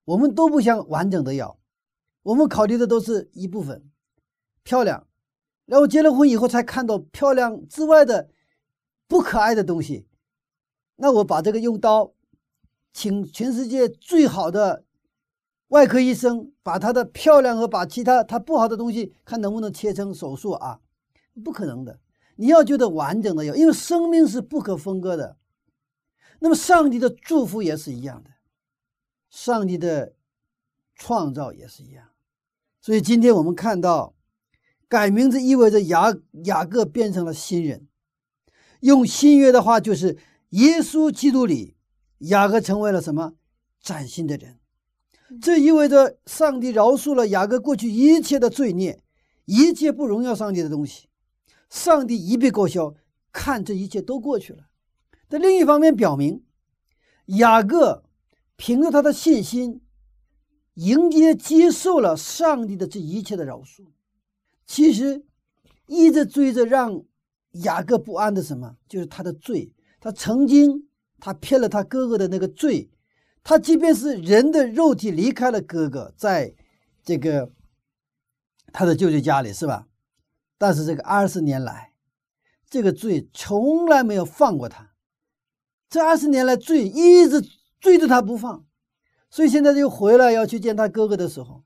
[0.04, 1.57] 我们都不想完整的要，
[2.28, 3.82] 我们考虑的都是一部分，
[4.62, 5.06] 漂亮。
[5.64, 8.28] 然后结了婚以后才看到漂亮之外的
[9.06, 10.06] 不可爱的东西，
[10.96, 12.12] 那我把这个用刀，
[12.92, 14.84] 请全世界最好的
[15.68, 20.80] 外科医生把他的漂亮和把其他他不好的东西看能不能切成手术啊？
[21.42, 21.98] 不可能的，
[22.36, 25.38] 你要觉得完整的要，因为生命是不可分割的。
[26.40, 28.30] 那么上帝的祝福也是一样的，
[29.30, 30.14] 上帝的
[30.94, 32.07] 创造也是一样，
[32.88, 34.14] 所以今天我们看到。
[34.88, 37.86] 改名字意味着雅雅各变成了新人，
[38.80, 40.16] 用新约的话就是
[40.52, 41.76] 耶稣基督里，
[42.20, 43.34] 雅各成为了什么
[43.82, 44.58] 崭新的人。
[45.42, 49.02] 这意味着上帝饶恕了雅各过去一切的罪孽，
[49.44, 51.10] 一切不荣耀上帝的东西，
[51.68, 52.94] 上帝一笔勾销，
[53.30, 54.68] 看这一切都过去了。
[55.28, 56.42] 但另一方面表明，
[57.26, 58.04] 雅各
[58.56, 59.82] 凭着他的信心，
[60.78, 63.84] 迎接接受了上帝的这一切的饶恕。
[64.64, 65.24] 其实，
[65.86, 67.02] 一直追着让
[67.64, 69.72] 雅各不安的什么，就是他的罪。
[70.00, 72.90] 他曾经他骗了他哥哥的那个罪。
[73.42, 76.54] 他即便是人的肉体离开了哥哥，在
[77.02, 77.50] 这个
[78.72, 79.88] 他的舅舅家里，是吧？
[80.58, 81.92] 但是这个二十年来，
[82.68, 84.92] 这个罪从来没有放过他。
[85.88, 87.42] 这二十年来，罪一直
[87.80, 88.66] 追着他不放。
[89.30, 91.64] 所以现在又回来要去见他哥哥的时候，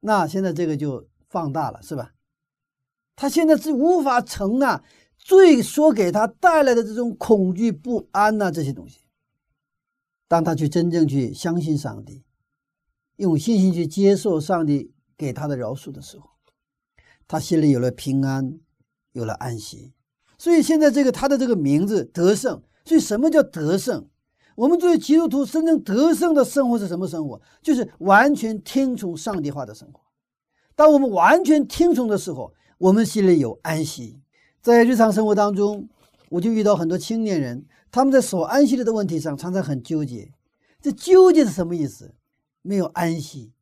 [0.00, 1.08] 那现在这个就。
[1.30, 2.12] 放大了是吧？
[3.14, 4.82] 他现在是无法承纳
[5.16, 9.02] 罪所给他带来的这种恐惧不安呐，这些东西。
[10.26, 12.24] 当他去真正去相信上帝，
[13.14, 16.28] 用信心去接受上帝给他的饶恕的时候，
[17.28, 18.58] 他心里有了平安，
[19.12, 19.94] 有了安息。
[20.36, 22.60] 所以现在这个他的这个名字得胜。
[22.84, 24.10] 所以什么叫得胜？
[24.60, 27.40] 我们作为基督徒，真正得胜的生活是什么生活？
[27.62, 30.02] 就是完全听从上帝话的生活。
[30.74, 34.20] 当我们完全听从的时候，我们心里有安息。
[34.60, 35.88] 在日常生活当中，
[36.28, 40.30] 我就遇到很多青年人，他们在所安息的问题上常常很纠结。
[40.82, 42.14] 这纠结是什么意思？
[42.60, 43.54] 没有安息。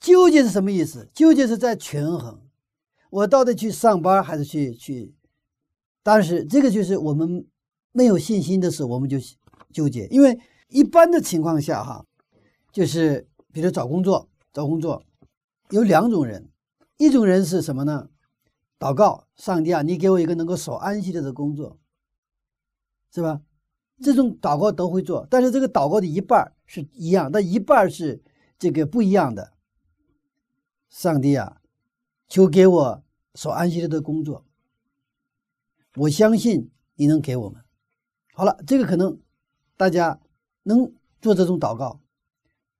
[0.00, 1.10] 纠结是什么意思？
[1.12, 2.40] 纠结是在权衡，
[3.10, 5.14] 我到底去上班还是去去？
[6.02, 7.46] 但是这个就是我们
[7.92, 9.18] 没有信心的时候，我们就
[9.72, 10.06] 纠结。
[10.06, 12.04] 因为一般的情况下，哈，
[12.70, 15.04] 就是比如找工作，找工作。
[15.70, 16.50] 有两种人，
[16.98, 18.10] 一种人是什么呢？
[18.78, 21.78] 祷告，上帝啊，你给我一个能够守安息日的工作，
[23.10, 23.40] 是吧？
[24.02, 28.20] 这种祷告都会做，但是这个祷告的一半是一样，但一半是
[28.58, 29.52] 这个不一样的。
[30.90, 31.60] 上帝啊，
[32.28, 33.04] 求给我
[33.36, 34.44] 守安息日的工作，
[35.94, 37.62] 我相信你能给我们。
[38.34, 39.18] 好了，这个可能
[39.82, 40.20] 大家
[40.62, 41.98] 能做这种祷告，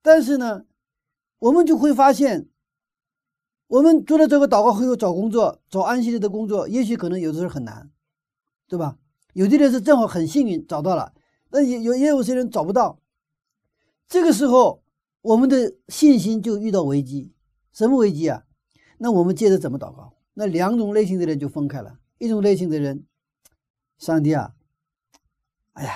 [0.01, 0.63] 但是呢，
[1.37, 2.47] 我们就会发现。
[3.67, 7.91] 我们做了这个祷告后，找工作，找安息日的工作，也许可能有的时候很难，
[8.69, 8.97] 对吧？
[9.33, 11.13] 有的人是正好很幸运找到了，
[11.49, 13.01] 那也有也有些人找不到。
[14.07, 14.81] 这个时候，
[15.23, 17.33] 我们的信心就遇到危机。
[17.73, 18.45] 什么危机啊？
[18.99, 20.13] 那我们接着怎么祷告？
[20.35, 21.99] 那两种类型的人就分开了。
[22.19, 23.05] 一种类型的人，
[23.97, 24.53] 上帝啊，
[25.73, 25.91] 哎呀，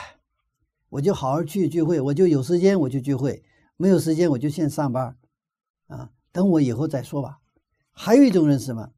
[0.90, 3.44] 我就好好去聚会，我就有时间我就聚会，
[3.76, 5.18] 没有时间我就先上班，
[5.88, 7.40] 啊，等我以后再说吧。
[7.92, 8.94] 还有一种人是什么？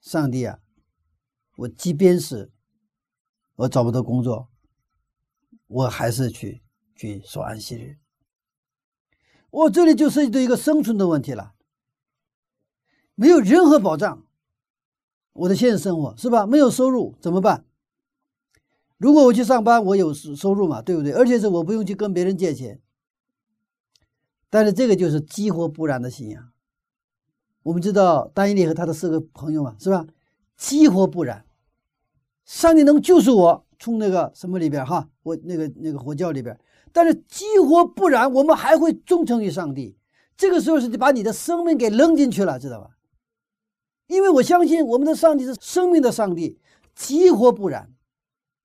[0.00, 0.58] 上帝啊，
[1.56, 2.52] 我即便是
[3.54, 4.48] 我找不到工作，
[5.68, 6.62] 我还是去
[6.96, 7.98] 去守安息日。
[9.50, 11.54] 我这里就涉及到一个生存的问题了，
[13.14, 14.26] 没有任何保障，
[15.32, 16.46] 我的现实生活是吧？
[16.46, 17.64] 没有收入怎么办？
[19.02, 21.10] 如果我去上班，我有收收入嘛，对不对？
[21.10, 22.80] 而且是我不用去跟别人借钱。
[24.48, 26.52] 但是这个就是激活不燃的信仰。
[27.64, 30.06] 我们知道丹尼利和他的四个朋友嘛，是吧？
[30.56, 31.44] 激活不燃，
[32.44, 36.56] 上帝能救赎我，从那个什么里边哈，我那个那个火教里边。
[36.92, 39.96] 但是激活不燃，我们还会忠诚于上帝。
[40.36, 42.90] 这个时候是把你的生命给扔进去了，知道吧？
[44.06, 46.60] 因为我相信我们的上帝是生命的上帝，
[46.94, 47.91] 激活不燃，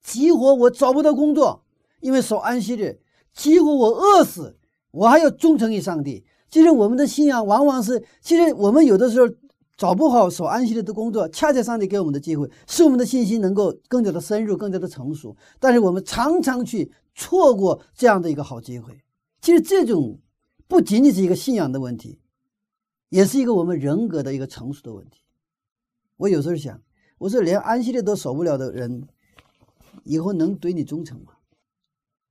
[0.08, 1.66] 激活我找不到工作，
[2.00, 3.02] 因为守安息日，
[3.34, 4.56] 激活我饿死，
[4.92, 6.24] 我还要忠诚于上帝。
[6.50, 9.28] 其实我们的信仰往往是，其实我们有的时候
[9.76, 15.36] 找不好守安息日的工作，恰恰上帝给我们的机会，使我们的信心能够更加的深入，更加的成熟。
[15.60, 16.90] 但是我们常常去。
[17.20, 18.94] 错过这样的一个好机会，
[19.42, 20.20] 其实这种
[20.68, 22.20] 不仅仅是一个信仰的问题，
[23.10, 25.22] 也是一个我们人格的一个成熟的问题。
[26.18, 26.80] 我有时候想，
[27.18, 29.08] 我说连安息日都守不了的人，
[30.08, 31.34] 以后能对你忠诚吗？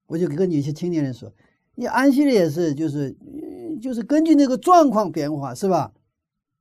[0.07, 1.33] 我就跟有些青年人说，
[1.75, 3.17] 你安息日也是，就是
[3.83, 5.93] 就是根据那个状况变化，是吧？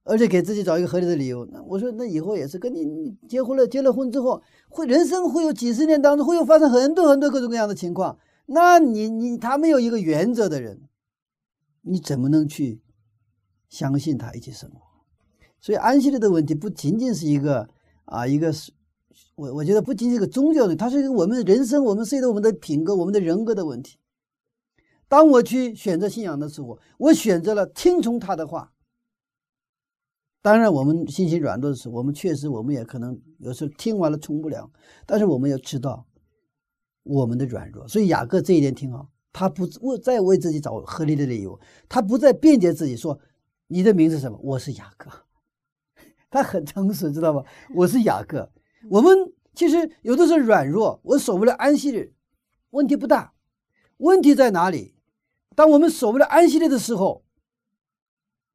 [0.03, 1.47] 而且给自己找一个合理的理由。
[1.51, 8.19] 那我说，那以后也是跟你结婚了，结了婚之后，会人生会有几十年当中会有发生很多很多各种各样的情况。
[8.45, 10.81] 那你你他没有一个原则的人，
[11.81, 12.81] 你怎么能去
[13.67, 14.81] 相信他一起生活？
[15.59, 17.67] 所以安息日的问题不仅仅是一个
[18.05, 18.71] 啊一个是，
[19.35, 23.97] 我我觉得不仅仅是个宗教的，它是一个我们人生我们涉及到我们的品格、我们的人格的问题。
[25.07, 28.71] 当我去选择信仰的时候，我选择了听从他的话。
[30.41, 34.71] 当然，我们信心软弱的时候，我们确实，我们也可能有时候听完了从不了。
[35.05, 36.05] 但是我们要知道
[37.03, 41.59] 我们的软弱，所以雅各这一点挺好，他不为再为自己找合理的理由，
[41.89, 43.19] 他不再辩解自己说
[43.67, 45.09] 你的名字什么，我是雅各，
[46.29, 47.43] 他很诚实，知道吧？
[47.75, 48.51] 我是雅各。
[48.89, 52.13] 我们其实有的时候软弱，我守不了安息日，
[52.71, 53.33] 问题不大。
[53.97, 54.95] 问题在哪里？
[55.55, 57.23] 当我们守不了安息日的时候，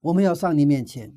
[0.01, 1.17] 我们要上帝面前。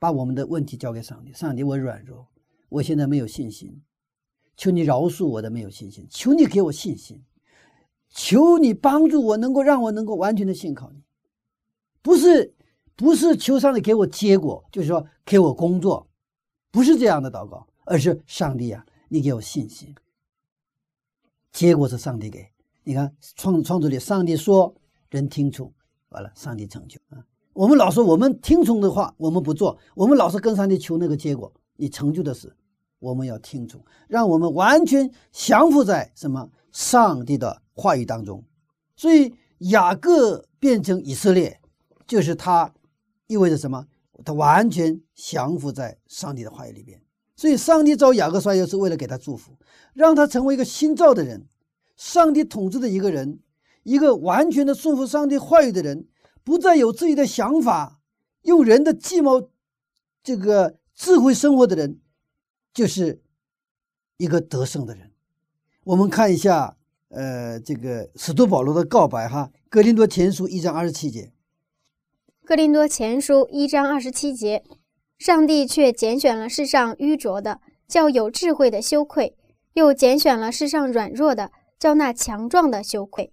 [0.00, 2.26] 把我们的问题交给上帝，上帝，我软弱，
[2.70, 3.82] 我现在没有信心，
[4.56, 7.22] 求你饶恕我的没有信心，求你给我信心，
[8.08, 11.02] 求你帮助我，能够让我能够完全的信靠你，
[12.00, 12.54] 不是
[12.96, 16.08] 不是求上帝给我结果，就是说给我工作，
[16.70, 19.92] 不是这样的祷告，而是上帝啊，你给我信心，
[21.50, 22.48] 结果是上帝给
[22.84, 24.72] 你看创创作里，上帝说
[25.08, 25.74] 人听从，
[26.10, 27.18] 完了，上帝成就啊。
[27.52, 32.56] 我们老说我们听从的话，我们不做；我们老是跟上帝求那个结果，你成就的事，
[33.00, 38.44] 我们要听从，让我们完全降服在什么上帝的话语当中。
[38.94, 41.60] 所以雅各变成以色列，
[42.06, 42.72] 就是他
[43.26, 43.84] 意味着什么？
[44.24, 47.02] 他完全降服在上帝的话语里边。
[47.40, 49.56] 所以上帝造雅各衰就是为了给他祝福，
[49.94, 51.46] 让他成为一个新造的人，
[51.96, 53.40] 上帝统治的一个人，
[53.82, 56.06] 一个完全的顺服上帝话语的人。
[56.44, 57.98] 不再有自己的想法，
[58.42, 59.48] 用人的计谋，
[60.22, 61.98] 这个智慧生活的人，
[62.74, 63.22] 就是
[64.18, 65.10] 一个得胜的人。
[65.84, 66.76] 我们看一下，
[67.08, 71.32] 呃，这个使徒保罗的告白哈，《哥林多前书》一章二十七节，
[72.46, 74.62] 《哥林多前书》一章二十七节，
[75.20, 79.34] 上帝却拣选了世上愚拙的，叫有智慧的羞愧；
[79.74, 83.30] 又拣选了世上软弱的，叫那强壮的羞愧。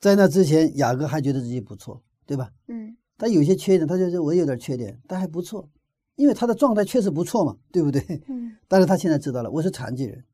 [0.00, 2.50] 在那之前，雅各还觉得自己不错，对吧？
[2.66, 5.70] 嗯，他有些缺点，他觉得我有点缺点，但还不错，
[6.16, 8.02] 因为他的状态确实不错嘛，对不对？
[8.26, 8.56] 嗯。
[8.66, 10.24] 但是他现在知道了，我是残疾人，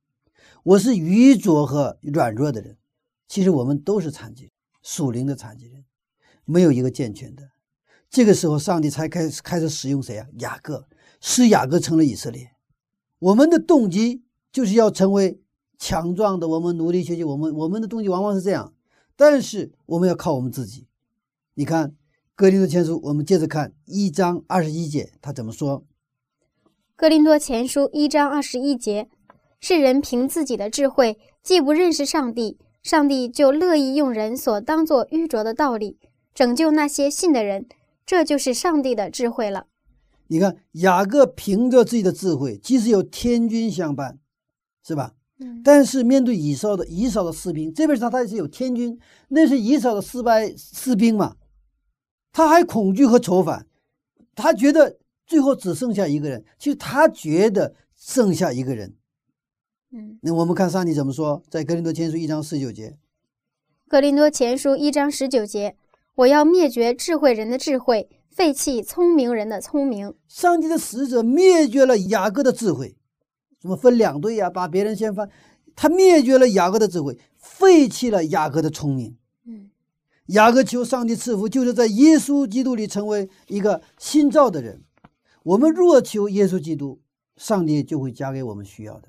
[0.63, 2.79] 我是愚拙和软弱的人。
[3.29, 4.53] 其实我们都是残疾人，
[4.83, 5.85] 属灵的残疾人，
[6.47, 7.51] 没有一个健全的。
[8.17, 10.27] 这个时候，上帝才开始开始使用谁啊？
[10.39, 10.89] 雅各，
[11.21, 12.53] 使雅各成了以色列。
[13.19, 15.39] 我们的动机就是要成为
[15.77, 17.23] 强壮的，我们努力学习。
[17.23, 18.73] 我们我们的动机往往是这样。
[19.17, 20.87] 但是我们要靠我们自己。
[21.57, 21.91] 你看
[22.35, 25.81] 《格林多前书》，我们接着看一章二十一节，他怎么说？
[26.97, 29.11] 《格林多前书》一章二十一节，
[29.61, 35.99] 世人凭自己的智慧，既不认识上帝，上帝就乐意用人所当作愚拙的道理，
[36.33, 37.67] 拯救那些信的人。
[38.07, 39.67] 这就是上帝的智慧了。
[40.29, 44.19] 你看雅各凭着自己的智慧，即使有天君相伴，
[44.83, 45.13] 是吧？
[45.39, 48.99] 嗯但是面对以扫的以扫的士兵，这边他他是有天君，
[49.29, 51.37] 那是以扫的失败士兵嘛，
[52.33, 53.67] 他还恐惧和愁烦，
[54.35, 54.97] 他觉得
[55.27, 58.95] 最后只剩下一个人，其实他觉得剩下一个人。
[59.93, 62.97] 嗯，那我们看上帝怎么说，在格林多前书一章十九节，
[63.89, 65.77] 格林多前书一章十九节，
[66.17, 70.15] 我要灭绝智慧人的智慧，废弃聪明人的聪明。
[70.27, 72.97] 上帝的使者灭绝了雅各的智慧，
[73.61, 75.29] 怎么分两队呀、把别人掀翻，
[75.75, 79.19] 他灭绝了雅各的智慧，废弃了雅各的聪明。
[79.45, 79.71] 嗯
[80.29, 84.83] 雅各求上帝赐福，就是在耶稣基督里成为一个新造的人。
[85.45, 87.01] 我们若求耶稣基督，
[87.37, 89.09] 上帝就会加给我们需要的。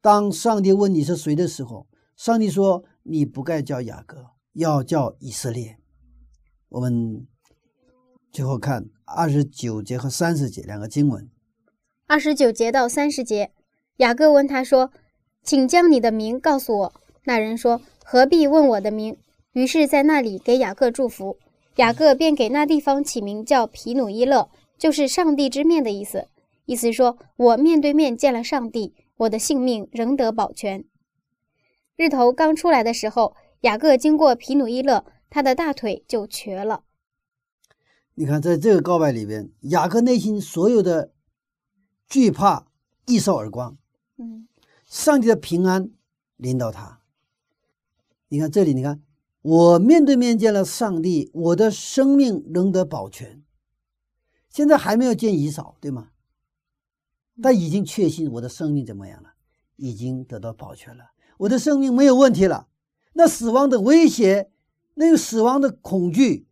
[0.00, 1.86] 当上帝问你是谁的时候，
[2.16, 5.76] 上帝说：“你不该叫雅各，要叫以色列。”
[6.70, 7.26] 我们
[8.30, 11.28] 最后看二十九节和三十节两个经文。
[12.06, 13.50] 二十九节到三十节，
[13.96, 14.92] 雅各问他说
[15.42, 16.92] ：“请将你的名告诉我。”
[17.26, 19.16] 那人说：“何必问我的名？”
[19.52, 21.38] 于是，在那里给雅各祝福。
[21.76, 24.48] 雅各便给那地方起名叫皮努伊勒，
[24.78, 26.28] 就是上帝之面的意思。
[26.66, 30.84] 意思说，我面对面见了上帝，我的性命仍得保全。
[31.96, 36.84] 日头刚出来的时候，雅各经过皮努伊勒，他的大腿就瘸了。
[38.14, 41.12] 你看，在这个告白里边，雅各内心所有的
[42.06, 42.66] 惧怕
[43.06, 43.78] 一扫而光，
[44.18, 44.46] 嗯
[44.84, 45.90] 上帝的平安
[46.36, 47.00] 临到他。
[48.28, 49.02] 你看这里，你看
[49.40, 53.42] 我面对面见了上帝，我的生命仍得保全。
[54.48, 56.10] 现在还没有见以扫，对吗？
[57.40, 59.30] 但已经确信我的生命怎么样了？
[59.76, 62.68] 已经得到保全了，我的生命没有问题了。
[63.14, 64.50] 那死亡的威胁，
[65.00, 66.46] 那个死亡的恐惧，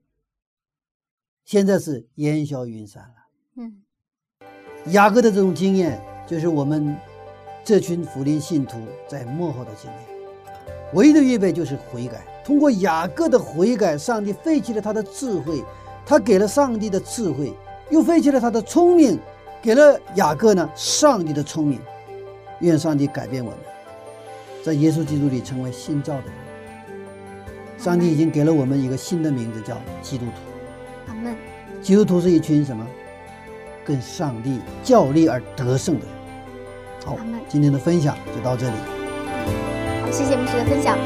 [1.44, 3.14] 现在是烟消云散了。
[3.56, 3.82] 嗯
[4.86, 6.96] 雅各的这种经验，就是我们
[7.62, 10.00] 这群福音信徒在幕后的经验。
[10.94, 12.26] 唯一的预备就是悔改。
[12.42, 15.62] 通过雅各的悔改，上帝废弃了他的智慧，
[16.06, 17.52] 他给了上帝的智慧，
[17.90, 19.18] 又废弃了他的聪明，
[19.60, 21.78] 给了雅各呢上帝的聪明。
[22.60, 23.58] 愿上帝改变我们，
[24.64, 26.47] 在耶稣基督里成为新造的人。
[27.78, 30.32] 上帝已经给了我们一个新的名字，叫基督徒。
[31.08, 31.34] 阿门。
[31.80, 32.84] 基督徒是一群什么？
[33.84, 36.14] 跟上帝较力而得胜的人。
[37.06, 37.16] 好
[37.48, 38.74] 今天的分享就到这里。
[40.02, 40.98] 好，谢谢牧师的分享。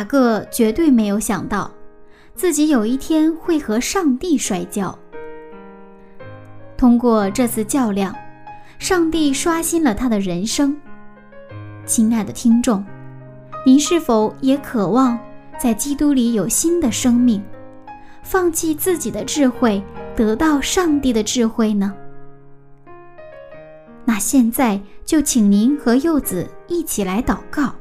[0.00, 1.70] 雅各绝对没有想到，
[2.34, 4.98] 自己有一天会和上帝摔跤。
[6.74, 8.16] 通过这次较量，
[8.78, 10.74] 上帝刷新了他的人生。
[11.84, 12.82] 亲爱的听众，
[13.66, 15.18] 您是否也渴望
[15.58, 17.42] 在基督里有新的生命，
[18.22, 19.84] 放弃自己的智慧，
[20.16, 21.92] 得到上帝的智慧呢？
[24.06, 27.74] 那现在就请您和柚子一起来祷告。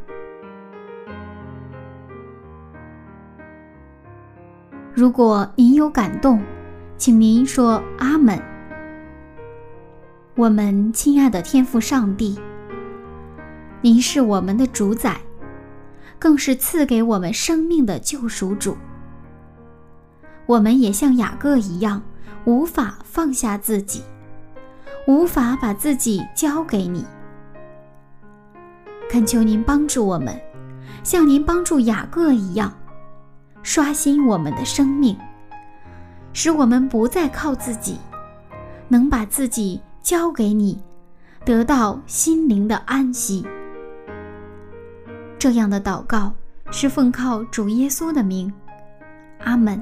[5.00, 6.44] 如果您有感动，
[6.98, 8.38] 请您说阿门。
[10.36, 12.38] 我们亲爱的天父上帝，
[13.82, 15.22] 您是我们的主宰，
[16.20, 18.76] 更是赐给我们生命的救赎主。
[20.46, 22.02] 我们也像雅各一样，
[22.44, 24.04] 无法放下自己，
[25.08, 27.06] 无法把自己交给你。
[29.10, 30.38] 恳求您帮助我们，
[31.06, 32.74] 像您帮助雅各一样。
[33.62, 35.18] 刷新我们的生命，
[36.34, 38.00] 使我们不再靠自己，
[38.88, 40.82] 能把自己交给你，
[41.46, 43.46] 得到心灵的安息。
[45.38, 46.34] 这样的祷告
[46.72, 48.52] 是奉靠主耶稣的名，
[49.44, 49.82] 阿门。